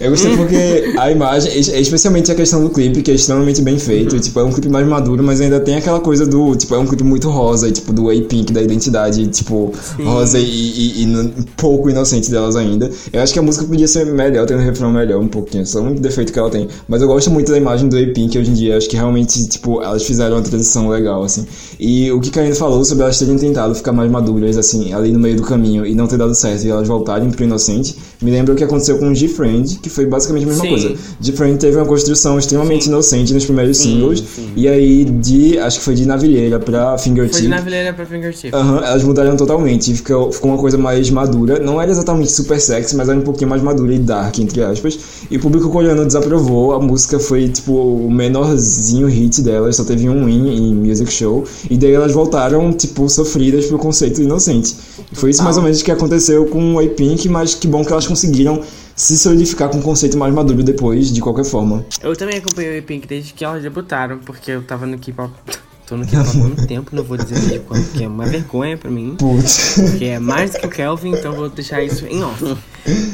[0.00, 3.78] Eu gostei porque a imagem, es- especialmente a questão do clipe, que é extremamente bem
[3.78, 6.78] feito, tipo, é um clipe mais maduro, mas ainda tem aquela coisa do, tipo, é
[6.78, 9.72] um clipe muito rosa, e, tipo, do A-Pink, da identidade, tipo,
[10.02, 12.90] rosa e, e, e pouco inocente delas ainda.
[13.12, 15.80] Eu acho que a música podia ser melhor, ter um refrão melhor um pouquinho, só
[15.80, 16.68] um defeito que ela tem.
[16.88, 19.82] Mas eu gosto muito da imagem do A-Pink hoje em dia, acho que realmente, tipo,
[19.82, 21.46] elas fizeram uma transição legal, assim.
[21.78, 25.18] E o que Karine falou sobre elas terem tentado ficar mais maduras, assim, ali no
[25.20, 28.54] meio do caminho e não ter dado certo e elas voltarem pro inocente, me lembra
[28.54, 30.70] o que aconteceu com G-Friend, que foi basicamente a mesma Sim.
[30.70, 30.94] coisa.
[31.20, 34.22] G-Friend teve uma construção extremamente inocente nos primeiros singles,
[34.56, 37.48] e aí de, acho que foi de Navilheira pra Foi de Fingertip.
[37.48, 38.54] navilheira pra fingertip.
[38.54, 41.58] Aham, elas mudaram totalmente, ficou, ficou uma coisa mais madura.
[41.58, 44.98] Não era exatamente super sexy, mas era um pouquinho mais madura e dark, entre aspas.
[45.30, 46.72] E o público coreano desaprovou.
[46.72, 51.44] A música foi, tipo, o menorzinho hit delas, só teve um win em Music Show.
[51.70, 54.74] E daí elas voltaram, tipo, sofridas pro conceito inocente.
[55.12, 58.06] Foi isso mais ou menos que aconteceu com o A-Pink, mas que bom que elas
[58.12, 58.62] conseguiram
[58.94, 61.84] se solidificar com um conceito mais maduro depois, de qualquer forma.
[62.02, 65.32] Eu também acompanhei o Pink desde que elas debutaram, porque eu tava no K-pop.
[65.86, 68.76] Tô no K-pop há muito tempo, não vou dizer desde quando, porque é uma vergonha
[68.76, 69.16] pra mim.
[69.18, 69.76] Putz.
[69.90, 72.54] Porque é mais do que o Kelvin, então vou deixar isso em off.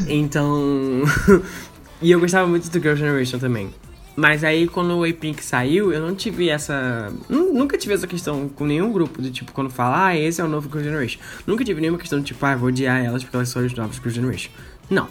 [0.09, 1.03] Então.
[2.03, 3.71] e eu gostava muito do Girl Generation também.
[4.17, 7.13] Mas aí quando o A-Pink saiu, eu não tive essa.
[7.29, 10.45] nu- Nunca tive essa questão com nenhum grupo do tipo, quando fala, ah, esse é
[10.45, 11.21] o novo Girl Generation.
[11.47, 13.97] Nunca tive nenhuma questão do tipo, ah, vou odiar elas porque elas são os novos
[13.97, 14.51] Girl Generation.
[14.91, 15.09] Não.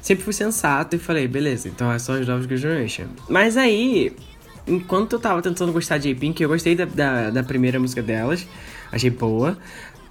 [0.00, 3.06] Sempre fui sensato e falei, beleza, então elas são os novos Girl Generation.
[3.28, 4.12] Mas aí,
[4.66, 8.46] enquanto eu tava tentando gostar de A-Pink, eu gostei da, da, da primeira música delas,
[8.90, 9.56] achei boa.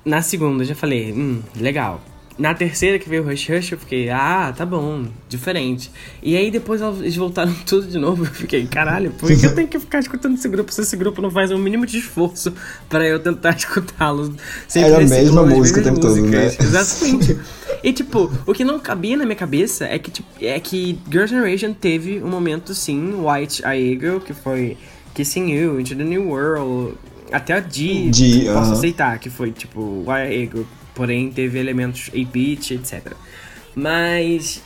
[0.06, 2.02] Na segunda, eu já falei, hum, legal.
[2.38, 5.92] Na terceira que veio o Rush Rush, eu fiquei, ah, tá bom, diferente.
[6.24, 9.68] E aí depois eles voltaram tudo de novo, eu fiquei, caralho, por que eu tenho
[9.68, 12.54] que ficar escutando esse grupo se esse grupo não faz o mínimo de esforço
[12.90, 14.32] pra eu tentar escutá-los?
[14.68, 16.48] Sempre Era a mesma música o tempo todo, né?
[16.60, 17.38] Exatamente.
[17.84, 21.26] E tipo, o que não cabia na minha cabeça é que, tipo, é que Girl
[21.26, 24.78] Generation teve um momento, sim, White Eagle, que foi
[25.14, 26.96] Kissing You, Into the New World,
[27.32, 28.74] até a G, G, posso aham.
[28.74, 33.14] aceitar que foi, tipo, White Eagle, porém teve elementos 8-bit, etc.
[33.76, 34.62] Mas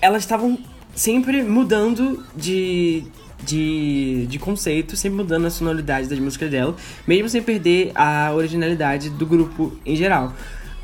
[0.00, 0.58] elas estavam
[0.94, 3.04] sempre mudando de,
[3.44, 9.10] de, de conceito, sempre mudando a sonoridade das músicas dela, mesmo sem perder a originalidade
[9.10, 10.32] do grupo em geral.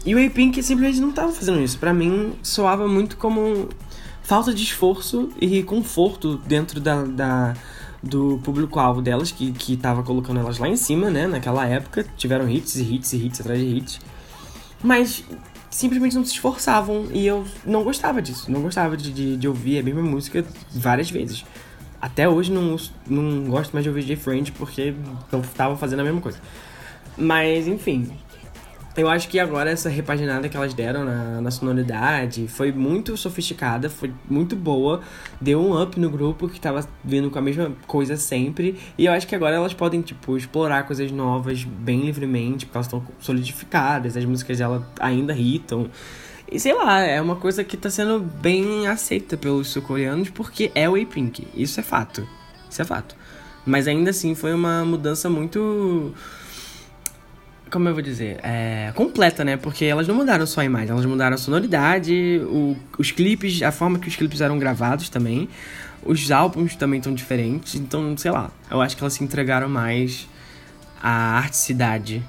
[0.05, 1.79] E o A-Pink simplesmente não tava fazendo isso.
[1.79, 3.69] Pra mim, soava muito como
[4.23, 7.55] falta de esforço e conforto dentro da, da-
[8.03, 11.27] do público-alvo delas, que, que tava colocando elas lá em cima, né?
[11.27, 14.01] Naquela época, tiveram hits e hits e hits atrás de hits.
[14.83, 15.25] Mas
[15.71, 18.51] simplesmente não se esforçavam e eu não gostava disso.
[18.51, 21.45] Não gostava de, de, de ouvir a mesma música várias vezes.
[22.01, 22.77] Até hoje não,
[23.07, 24.95] não gosto mais de ouvir J-Friend porque
[25.31, 26.39] não tava fazendo a mesma coisa.
[27.17, 28.11] Mas, enfim.
[28.97, 33.89] Eu acho que agora essa repaginada que elas deram na, na sonoridade foi muito sofisticada,
[33.89, 35.01] foi muito boa,
[35.41, 38.77] deu um up no grupo que tava vindo com a mesma coisa sempre.
[38.99, 42.87] E eu acho que agora elas podem, tipo, explorar coisas novas bem livremente, porque elas
[42.87, 45.89] estão solidificadas, as músicas dela ainda hitam.
[46.51, 50.91] E sei lá, é uma coisa que tá sendo bem aceita pelos sul-coreanos porque é
[50.91, 51.47] o A-Pink.
[51.55, 52.27] Isso é fato.
[52.69, 53.15] Isso é fato.
[53.65, 56.13] Mas ainda assim foi uma mudança muito
[57.71, 59.57] como eu vou dizer, é, completa, né?
[59.57, 63.71] Porque elas não mudaram só a imagem, elas mudaram a sonoridade, o- os clipes, a
[63.71, 65.49] forma que os clipes eram gravados também.
[66.03, 70.27] Os álbuns também estão diferentes, então, sei lá, eu acho que elas se entregaram mais
[71.03, 72.23] à articidade.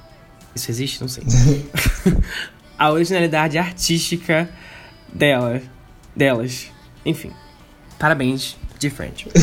[0.54, 1.00] Isso existe?
[1.02, 1.24] Não sei.
[2.78, 4.50] a originalidade artística
[5.14, 5.62] dela,
[6.16, 6.70] delas.
[7.06, 7.32] Enfim.
[7.98, 9.28] Parabéns, Different.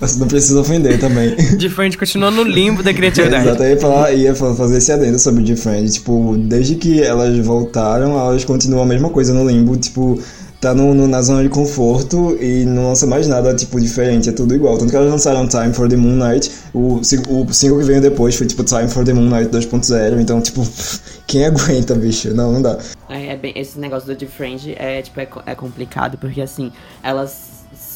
[0.00, 1.34] Você não precisa ofender também.
[1.56, 3.46] Different continua no limbo da criatividade.
[3.48, 5.90] Exato, eu ia, falar, ia fa- fazer esse adendo sobre Different.
[5.90, 9.78] Tipo, desde que elas voltaram, elas continuam a mesma coisa no limbo.
[9.78, 10.20] Tipo,
[10.60, 14.28] tá no, no- na zona de conforto e não lança mais nada, tipo, diferente.
[14.28, 14.76] É tudo igual.
[14.76, 16.50] Tanto que elas lançaram Time for the Moon Night.
[16.74, 20.20] O, o single que veio depois foi, tipo, Time for the Moon Night 2.0.
[20.20, 20.66] Então, tipo,
[21.26, 22.34] quem aguenta, bicho?
[22.34, 22.78] Não, não dá.
[23.08, 26.70] É, é bem, esse negócio do Different é, tipo, é, é complicado, porque assim,
[27.02, 27.49] elas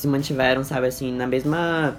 [0.05, 1.97] se mantiveram, sabe, assim, na mesma.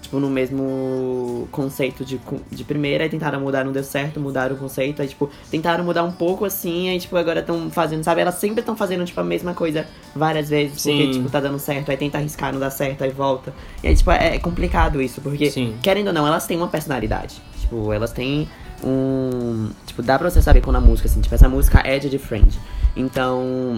[0.00, 2.20] Tipo, no mesmo conceito de,
[2.50, 6.04] de primeira, aí tentaram mudar, não deu certo, mudaram o conceito, aí, tipo, tentaram mudar
[6.04, 8.20] um pouco assim, aí, tipo, agora estão fazendo, sabe?
[8.20, 10.90] Elas sempre estão fazendo, tipo, a mesma coisa várias vezes, Sim.
[10.96, 13.52] porque, tipo, tá dando certo, aí tenta arriscar, não dá certo, aí volta.
[13.82, 15.76] E aí, tipo, é, é complicado isso, porque, Sim.
[15.82, 17.42] querendo ou não, elas têm uma personalidade.
[17.60, 18.48] Tipo, elas têm
[18.82, 19.70] um.
[19.84, 22.54] Tipo, dá pra você saber quando a música, assim, tipo, essa música é de Different.
[22.96, 23.76] Então.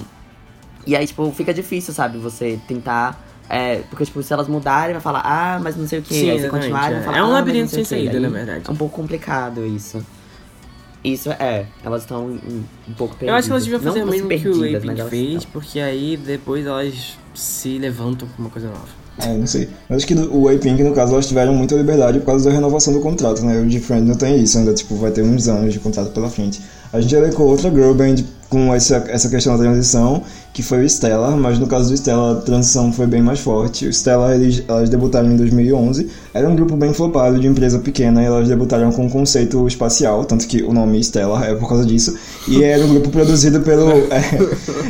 [0.87, 3.30] E aí, tipo, fica difícil, sabe, você tentar.
[3.53, 6.15] É, porque, tipo, se elas mudarem, vai falar, ah, mas não sei o que.
[6.15, 7.05] Sim, aí se continuarem, vai é.
[7.05, 8.65] falar, É um ah, labirinto não sem o saída, Aí na verdade.
[8.67, 10.01] É um pouco complicado isso.
[11.03, 13.33] Isso é, elas estão um, um pouco perdidas.
[13.33, 15.51] Eu acho que elas deviam Não fazer o fosse mesmo que o elas fez, estão.
[15.53, 19.01] porque aí depois elas se levantam com uma coisa nova.
[19.19, 19.69] É, não sei.
[19.89, 22.55] Mas acho que do- o A-Pink, no caso, elas tiveram muita liberdade por causa da
[22.55, 23.61] renovação do contrato, né?
[23.61, 26.63] O Different não tem isso, ainda, tipo, vai ter uns anos de contrato pela frente.
[26.93, 28.17] A gente elencou outra girl band
[28.49, 32.33] com essa, essa questão da transição, que foi o Stella, mas no caso do Stella,
[32.33, 33.87] a transição foi bem mais forte.
[33.87, 38.21] O Stella, eles, elas debutaram em 2011, era um grupo bem flopado de empresa pequena,
[38.21, 41.87] e elas debutaram com um conceito espacial, tanto que o nome Stella é por causa
[41.87, 42.17] disso,
[42.49, 43.89] e era um grupo produzido pelo...
[44.13, 44.21] é,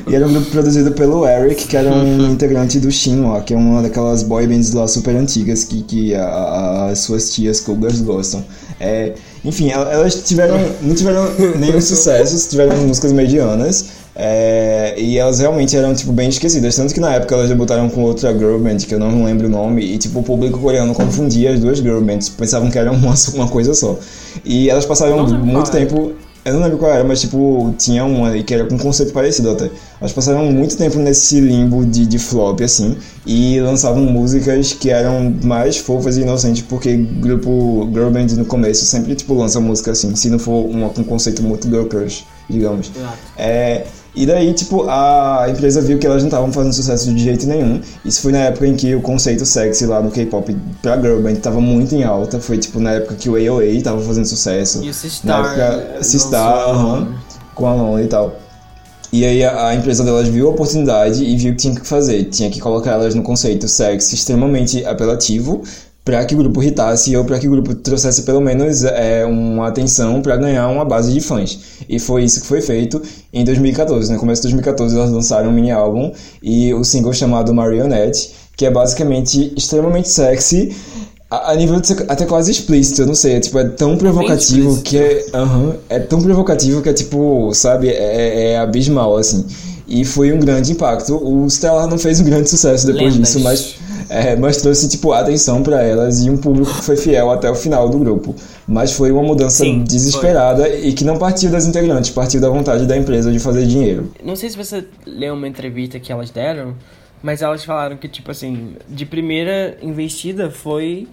[0.08, 3.56] e era um grupo produzido pelo Eric, que era um integrante do Shinhwa, que é
[3.58, 8.00] uma daquelas boy bands lá super antigas que, que a- a- as suas tias cougars
[8.00, 8.42] gostam.
[8.80, 9.12] É,
[9.44, 11.28] enfim, el- elas tiveram, não tiveram
[11.58, 14.00] nenhum sucesso, tiveram músicas medianas.
[14.22, 16.76] é, e elas realmente eram, tipo, bem esquecidas.
[16.76, 19.50] Tanto que na época elas debutaram com outra girl band, que eu não lembro o
[19.50, 23.14] nome, e, tipo, o público coreano confundia as duas girl bands, pensavam que eram uma,
[23.34, 23.98] uma coisa só.
[24.44, 26.12] E elas passaram muito era.
[26.42, 29.50] Eu não lembro qual era, mas, tipo, tinha uma que era com um conceito parecido
[29.50, 29.70] até.
[30.00, 35.34] Elas passaram muito tempo nesse limbo de, de flop, assim, e lançavam músicas que eram
[35.44, 40.16] mais fofas e inocentes, porque grupo girl band no começo sempre, tipo, lança música assim,
[40.16, 42.90] se não for uma com conceito muito girl crush, digamos.
[43.36, 43.84] É,
[44.14, 47.80] e daí, tipo, a empresa viu que elas não estavam fazendo sucesso de jeito nenhum.
[48.04, 51.36] Isso foi na época em que o conceito sexy lá no K-pop pra girl band
[51.36, 52.40] tava muito em alta.
[52.40, 54.78] Foi, tipo, na época que o AOA tava fazendo sucesso.
[54.78, 55.46] E o Na Sistar.
[55.58, 57.14] época, Sistar, lançou- aham,
[57.54, 58.34] com a Lona e tal.
[59.12, 62.24] E aí a, a empresa delas viu a oportunidade e viu que tinha que fazer.
[62.24, 65.62] Tinha que colocar elas no conceito sexy extremamente apelativo
[66.10, 69.68] para que o grupo irritasse ou para que o grupo trouxesse pelo menos é, uma
[69.68, 71.60] atenção para ganhar uma base de fãs.
[71.88, 73.00] E foi isso que foi feito
[73.32, 74.12] em 2014.
[74.12, 76.10] No começo de 2014 elas lançaram um mini álbum
[76.42, 80.74] e o single chamado Marionette, que é basicamente extremamente sexy.
[81.30, 83.96] A a nível de ser até quase explícito, eu não sei, é, tipo, é tão
[83.96, 89.46] provocativo que é, aham, é tão provocativo que é tipo, sabe, é, é abismal, assim.
[89.86, 91.14] E foi um grande impacto.
[91.14, 93.28] O Stellar não fez um grande sucesso depois Lendas.
[93.28, 93.76] disso, mas,
[94.10, 97.54] é, mas trouxe, tipo, atenção pra elas e um público que foi fiel até o
[97.54, 98.34] final do grupo.
[98.66, 102.86] Mas foi uma mudança Sim, desesperada e que não partiu das integrantes, partiu da vontade
[102.86, 104.10] da empresa de fazer dinheiro.
[104.24, 106.74] Não sei se você leu uma entrevista que elas deram,
[107.22, 111.06] mas elas falaram que, tipo assim, de primeira investida foi.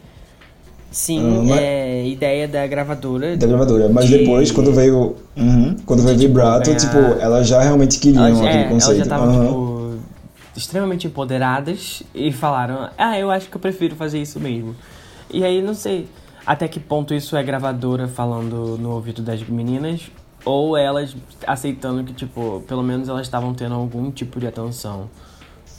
[0.89, 3.35] Sim, Ah, mas- é ideia da gravadora.
[3.35, 3.89] Da gravadora.
[3.89, 5.15] Mas de- depois, quando veio.
[5.35, 8.97] uhum, quando veio de, tipo, Vibrato, ganhar- tipo, elas já realmente queriam aquele é, conceito.
[8.97, 9.45] já estavam, Aham.
[9.47, 9.76] tipo,
[10.57, 14.75] extremamente empoderadas e falaram: Ah, eu acho que eu prefiro fazer isso mesmo.
[15.31, 16.07] E aí, não sei
[16.47, 20.09] até que ponto isso é gravadora falando no ouvido das meninas
[20.45, 21.13] ou elas
[21.45, 25.09] aceitando que, tipo, pelo menos elas estavam tendo algum tipo de atenção.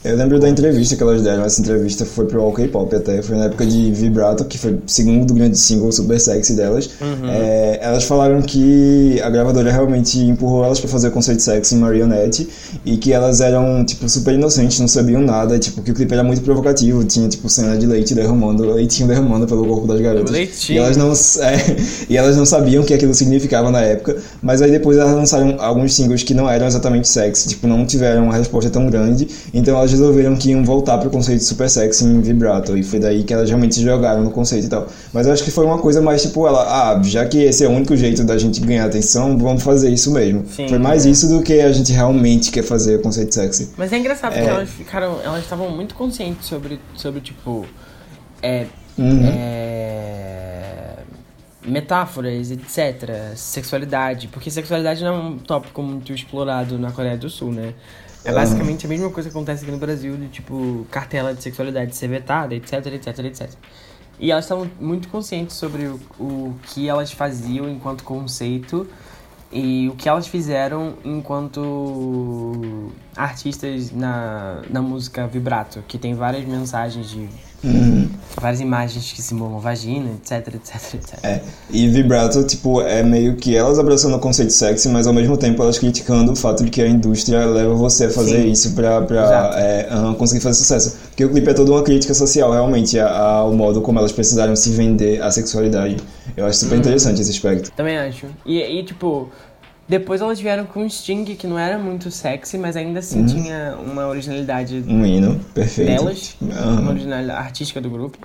[0.01, 1.43] Eu lembro da entrevista que elas deram.
[1.43, 3.21] Essa entrevista foi pro All K-Pop até.
[3.21, 6.89] Foi na época de Vibrato, que foi o segundo grande single super sexy delas.
[7.29, 11.79] É, elas falaram que a gravadora realmente empurrou elas pra fazer o conceito sexy em
[11.79, 12.47] Marionette.
[12.85, 15.59] E que elas eram, tipo, super inocentes, não sabiam nada.
[15.59, 17.03] Tipo, que o clipe era muito provocativo.
[17.03, 20.31] Tinha, tipo, cena de leite derramando, leitinho derramando pelo corpo das garotas.
[20.31, 20.77] Leitinho.
[20.77, 21.11] E elas não,
[21.43, 21.75] é,
[22.09, 24.15] e elas não sabiam o que aquilo significava na época.
[24.41, 27.49] Mas aí depois elas lançaram alguns singles que não eram exatamente sexy.
[27.49, 29.27] Tipo, não tiveram uma resposta tão grande.
[29.53, 32.77] Então elas elas resolveram que iam voltar pro conceito super sexy em vibrato.
[32.77, 34.87] E foi daí que elas realmente se jogaram no conceito e tal.
[35.11, 36.61] Mas eu acho que foi uma coisa mais tipo, ela,
[36.93, 40.11] ah, já que esse é o único jeito da gente ganhar atenção, vamos fazer isso
[40.11, 40.45] mesmo.
[40.47, 40.67] Sim.
[40.67, 43.69] foi mais isso do que a gente realmente quer fazer o conceito sexy.
[43.77, 44.51] Mas é engraçado porque É.
[44.51, 45.19] elas ficaram.
[45.23, 47.65] Elas estavam muito conscientes sobre, sobre tipo.
[48.41, 48.65] É,
[48.97, 49.27] Uhum.
[49.33, 50.95] é,
[51.65, 53.33] metáforas, etc.
[53.35, 54.27] Sexualidade.
[54.27, 57.73] Porque sexualidade não é um tópico muito explorado na Coreia do Sul, né?
[58.29, 58.41] É Aham.
[58.41, 62.07] basicamente a mesma coisa que acontece aqui no Brasil, de tipo, cartela de sexualidade ser
[62.07, 63.49] vetada, etc, etc, etc.
[64.19, 68.85] E elas estavam muito conscientes sobre o, o que elas faziam enquanto conceito
[69.51, 77.09] e o que elas fizeram enquanto artistas na, na música vibrato, que tem várias mensagens
[77.09, 77.27] de
[77.63, 77.98] Uhum.
[78.39, 81.19] Várias imagens que simulam vagina, etc, etc, etc.
[81.23, 85.37] É, e vibrato, tipo, é meio que elas abraçando o conceito sexy, mas ao mesmo
[85.37, 88.51] tempo elas criticando o fato de que a indústria leva você a fazer Sim.
[88.51, 90.97] isso pra, pra é, conseguir fazer sucesso.
[91.09, 94.69] Porque o clipe é toda uma crítica social, realmente, ao modo como elas precisaram se
[94.71, 95.97] vender a sexualidade.
[96.37, 97.71] Eu acho super interessante esse aspecto.
[97.71, 98.27] Também acho.
[98.45, 99.29] E, e, tipo,
[99.89, 103.75] depois elas vieram com um Sting que não era muito sexy, mas ainda assim tinha
[103.83, 105.87] uma originalidade Um hino, perfeito.
[105.89, 106.79] delas, Aham.
[106.81, 108.17] uma originalidade artística do grupo,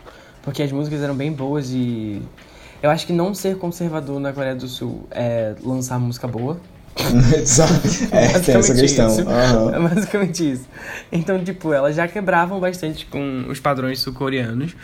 [0.42, 2.20] porque as músicas eram bem boas e
[2.82, 6.60] eu acho que não ser conservador na Coreia do Sul é lançar música boa.
[7.36, 7.72] Exato.
[8.12, 9.08] é, tem essa questão.
[9.08, 9.28] isso.
[9.28, 9.74] Aham.
[9.74, 10.64] É basicamente isso.
[11.10, 14.76] Então, tipo, elas já quebravam bastante com os padrões sul-coreanos.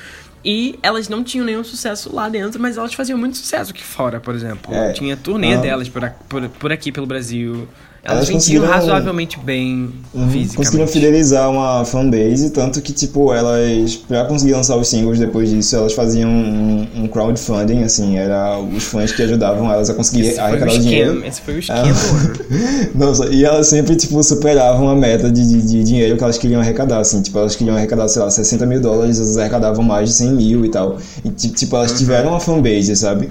[0.45, 4.18] E elas não tinham nenhum sucesso lá dentro, mas elas faziam muito sucesso aqui fora,
[4.20, 4.74] por exemplo.
[4.74, 4.93] É.
[4.93, 5.59] Tinha turnê Ah.
[5.61, 7.68] delas por, por, por aqui pelo Brasil.
[8.03, 10.46] Elas, Elas vendiam razoavelmente bem Uhum.
[10.57, 15.76] Conseguiram fidelizar uma fanbase, tanto que, tipo, elas, pra conseguir lançar os singles depois disso,
[15.76, 20.40] elas faziam um, um crowdfunding, assim, era os fãs que ajudavam elas a conseguir Esse
[20.40, 21.24] arrecadar o dinheiro.
[21.24, 22.90] esse foi o esquema Ah.
[22.94, 26.61] Nossa, e elas sempre, tipo, superavam a meta de, de, de dinheiro que elas queriam
[26.61, 27.20] arrecadar, assim.
[27.22, 30.64] Tipo, elas queriam arrecadar, sei lá, 60 mil dólares, elas arrecadavam mais de 100 mil
[30.64, 30.96] e tal.
[31.24, 33.28] E, ti- tipo, elas tiveram uma fanbase, sabe?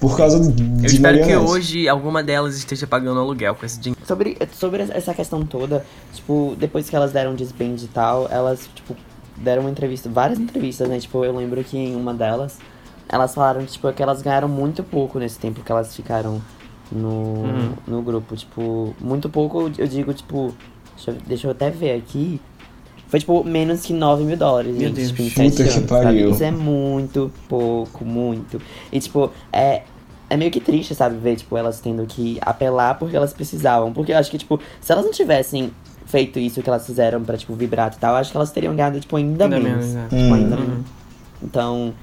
[0.00, 0.62] Por causa de.
[0.80, 4.00] Eu espero que hoje alguma delas esteja pagando aluguel com esse dinheiro.
[4.06, 8.94] Sobre, sobre essa questão toda, tipo, depois que elas deram disband e tal, elas, tipo,
[9.36, 10.98] deram uma entrevista, várias entrevistas, né?
[10.98, 12.58] Tipo, eu lembro que em uma delas,
[13.08, 16.40] elas falaram, tipo, que elas ganharam muito pouco nesse tempo que elas ficaram
[16.92, 17.72] no, Uhum.
[17.86, 18.36] no grupo.
[18.36, 20.54] Tipo, muito pouco, eu digo, tipo,
[20.94, 22.40] deixa eu, deixa eu até ver aqui.
[23.08, 25.08] Foi, tipo, menos que 9 mil dólares, Meu gente, Deus.
[25.08, 26.30] tipo, em Puta que anos, pariu.
[26.30, 28.60] Isso é muito pouco, muito.
[28.90, 29.82] E, tipo, é,
[30.28, 33.92] é meio que triste, sabe, ver, tipo, elas tendo que apelar porque elas precisavam.
[33.92, 35.70] Porque eu acho que, tipo, se elas não tivessem
[36.04, 38.74] feito isso que elas fizeram pra, tipo, vibrato e tal, eu acho que elas teriam
[38.74, 39.86] ganhado, tipo, ainda, Ainda menos.
[39.86, 40.06] menos, né?
[40.10, 40.62] Tipo, ainda Uhum.
[40.62, 40.86] menos.
[41.42, 41.94] Então,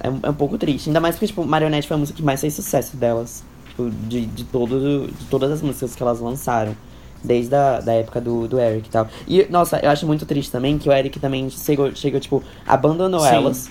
[0.00, 0.88] é, um- é um pouco triste.
[0.90, 3.42] Ainda mais porque, tipo, Marionette foi a música que mais fez sucesso delas.
[3.70, 6.76] Tipo, de, de, todo, de todas as músicas que elas lançaram.
[7.24, 9.08] Desde a da época do, do Eric e tal.
[9.28, 13.20] E, nossa, eu acho muito triste também que o Eric também chegou, chegou tipo, abandonou
[13.20, 13.28] Sim.
[13.28, 13.70] elas.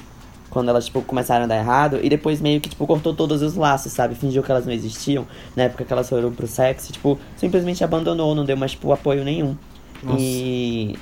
[0.50, 2.00] Quando elas, tipo, começaram a dar errado.
[2.04, 4.16] E depois meio que, tipo, cortou todos os laços, sabe?
[4.16, 5.26] Fingiu que elas não existiam.
[5.56, 6.92] Na época que elas foram pro sexo.
[6.92, 8.36] Tipo, simplesmente abandonou.
[8.36, 9.56] Não deu mais, tipo, apoio nenhum.
[10.04, 10.18] Nossa.
[10.20, 10.98] E...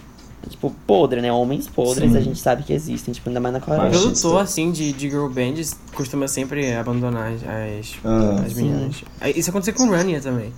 [0.47, 1.31] Tipo, podre, né?
[1.33, 2.17] Homens podres Sim.
[2.17, 3.11] a gente sabe que existem.
[3.11, 3.89] Tipo, ainda mais na Coreia.
[3.89, 9.03] Produtor, assim, de, de girl bands costuma sempre abandonar as, as, Ah, as meninas.
[9.35, 10.53] Isso aconteceu com Rania também.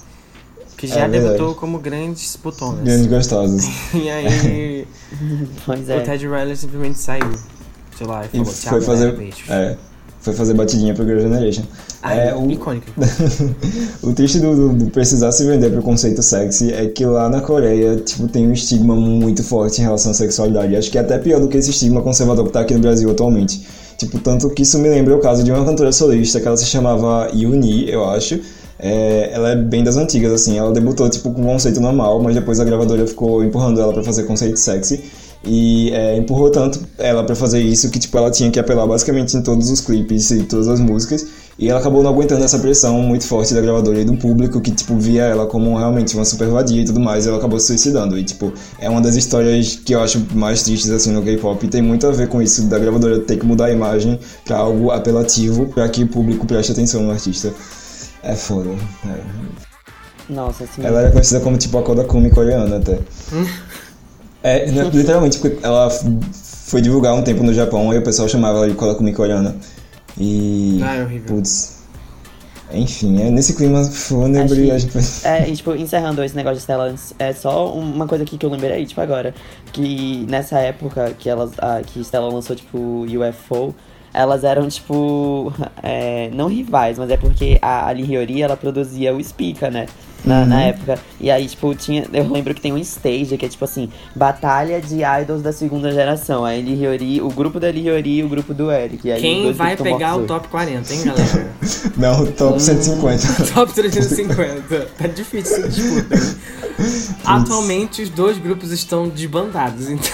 [0.81, 1.33] Que já É verdade.
[1.35, 2.83] debutou como grandes putonas.
[2.83, 3.63] Grandes gostosas.
[3.93, 4.87] E aí
[5.65, 5.99] Pois o é.
[6.01, 7.31] Ted Riley simplesmente saiu.
[7.97, 9.49] Sei lá, e E falou, foi tchau, fazer, galera, beijos.
[9.49, 9.77] é,
[10.21, 11.63] foi fazer batidinha pro Girl Generation.
[12.01, 12.87] Ai, é, o, icônico.
[14.01, 17.41] o triste do, do- do precisar se vender pro conceito sexy é que lá na
[17.41, 20.75] Coreia, tipo, tem um estigma muito forte em relação à sexualidade.
[20.75, 23.09] Acho que é até pior do que esse estigma conservador que tá aqui no Brasil
[23.11, 23.67] atualmente.
[23.97, 26.65] Tipo, tanto que isso me lembra o caso de uma cantora solista que ela se
[26.65, 28.39] chamava Yuni, eu acho.
[28.83, 30.57] É, ela é bem das antigas, assim.
[30.57, 34.03] Ela debutou, tipo, com um conceito normal, mas depois a gravadora ficou empurrando ela pra
[34.03, 35.03] fazer conceito sexy.
[35.43, 39.35] E é, empurrou tanto ela pra fazer isso que, tipo, ela tinha que apelar basicamente
[39.35, 41.25] em todos os clipes e todas as músicas.
[41.57, 44.71] E ela acabou não aguentando essa pressão muito forte da gravadora e do público que,
[44.71, 47.25] tipo, via ela como realmente uma super vadia e tudo mais.
[47.25, 48.17] E ela acabou se suicidando.
[48.17, 51.63] E, tipo, é uma das histórias que eu acho mais tristes, assim, no K-pop.
[51.65, 54.57] E tem muito a ver com isso da gravadora ter que mudar a imagem pra
[54.57, 57.51] algo apelativo pra que o público preste atenção no artista.
[58.23, 58.69] É foda.
[59.05, 60.31] É.
[60.31, 60.83] Nossa, assim.
[60.85, 62.99] Ela era conhecida como tipo a Kodakumi coreana até.
[64.43, 68.59] é, né, literalmente, porque ela foi divulgar um tempo no Japão e o pessoal chamava
[68.59, 69.55] ela de Kodakumi coreana.
[70.17, 70.79] E.
[70.83, 71.35] Ah, é horrível.
[71.35, 71.81] Putz.
[72.73, 74.97] Enfim, é nesse clima fúnebre a gente.
[75.25, 78.49] É, e, tipo, encerrando esse negócio de Stella, é só uma coisa aqui que eu
[78.49, 79.33] lembrei, tipo, agora.
[79.73, 81.51] Que nessa época que elas.
[81.57, 83.75] Ah, que Stella lançou, tipo, UFO,
[84.13, 85.53] elas eram, tipo.
[85.81, 89.87] é, não rivais, mas é porque a Ali Hiyori, ela produzia o Spica, né?
[90.23, 90.99] na, na época.
[91.19, 92.05] E aí, tipo, tinha.
[92.13, 95.91] Eu lembro que tem um stage que é tipo assim, batalha de idols da segunda
[95.91, 96.45] geração.
[96.45, 99.07] Aí Lee Hyori, o grupo da Lee Hyori e o grupo do Eric.
[99.07, 101.51] E aí Quem dois vai pegar o top 40, hein, galera?
[101.97, 103.53] Não, top 150.
[103.53, 104.87] top 350.
[104.97, 106.15] Tá difícil essa disputa.
[106.15, 106.35] hein?
[107.25, 110.11] Atualmente, os dois grupos estão desbandados, então.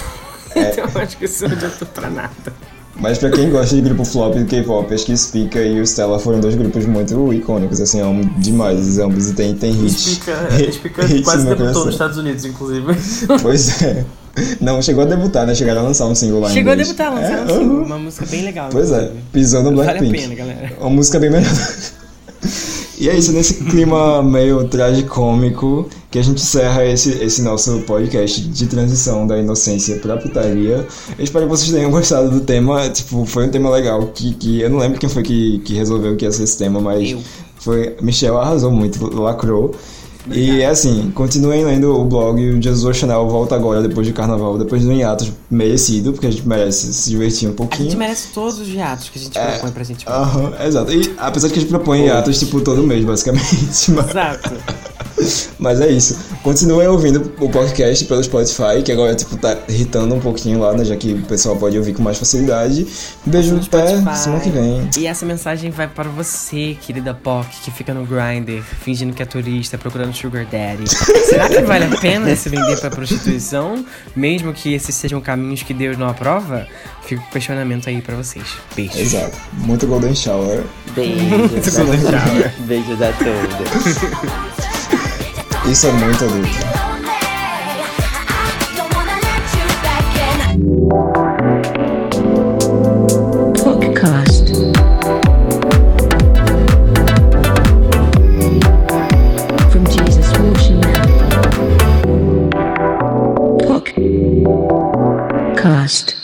[0.56, 2.67] então eu acho que isso não adiantou pra nada.
[3.00, 6.18] Mas pra quem gosta de grupo flop do K-pop, acho que Spica e o Stella
[6.18, 9.30] foram dois grupos muito icônicos, assim, amo demais ambos.
[9.30, 10.20] E tem, tem hits.
[10.60, 11.86] Hits quase no debutou coração.
[11.86, 12.86] nos Estados Unidos, inclusive.
[13.42, 14.04] Pois é.
[14.62, 15.54] Não, chegou a debutar, né?
[15.56, 16.88] Chegaram a lançar um single lá Chegou a inglês.
[16.90, 17.84] debutar, lançaram É, um single, uhum.
[17.86, 18.70] uma música bem legal.
[18.72, 19.22] Pois é, inclusive.
[19.32, 20.22] pisou no Vale a Blackpink.
[20.22, 20.74] pena, galera.
[20.80, 21.52] Uma música bem melhor.
[23.00, 28.42] E é isso, nesse clima meio tragicômico que a gente encerra esse, esse nosso podcast
[28.42, 30.88] de transição da inocência pra putaria.
[31.18, 32.90] Eu espero que vocês tenham gostado do tema.
[32.90, 36.16] Tipo, foi um tema legal que, que eu não lembro quem foi que, que resolveu
[36.16, 37.20] que ia ser esse tema, mas Eu.
[37.60, 37.96] foi.
[38.02, 39.76] Michel arrasou muito, lacrou.
[40.32, 42.42] E é assim, continuem lendo o blog.
[42.42, 46.48] O Jesus Chanel volta agora, depois de carnaval, depois do hiatus merecido, porque a gente
[46.48, 47.90] merece se divertir um A pouquinho.
[47.90, 50.08] gente merece todos os hiatos que a gente propõe pra gente.
[50.08, 50.92] Aham, exato.
[50.92, 53.92] E apesar de que a gente propõe hiatos, tipo, todo mês, basicamente.
[53.92, 54.52] Mas, Exato.
[55.60, 56.18] mas é isso.
[56.44, 60.86] Continuem ouvindo o podcast pelo Spotify, que agora, tipo, tá irritando um pouquinho lá, né?
[60.86, 62.88] Já que o pessoal pode ouvir com mais facilidade.
[63.26, 64.90] Beijo No pé, semana que vem.
[64.98, 69.26] E essa mensagem vai para você, querida POC, que fica no Grindr, fingindo que é
[69.26, 70.88] turista, procurando Sugar Daddy.
[71.28, 73.86] Será que vale a pena se vender pra prostituição?
[74.16, 76.68] Mesmo que esses sejam caminhos que Deus não aprova?
[77.04, 78.46] Fica o questionamento aí pra vocês.
[78.76, 79.00] Beijo.
[79.00, 79.38] Exato.
[79.54, 80.64] Muito Golden Shower.
[80.94, 81.76] Beijos.
[81.76, 82.54] Golden shower.
[82.60, 84.68] Beijos a todos.
[85.70, 86.88] Isso é muito adulto.
[105.88, 106.17] Don't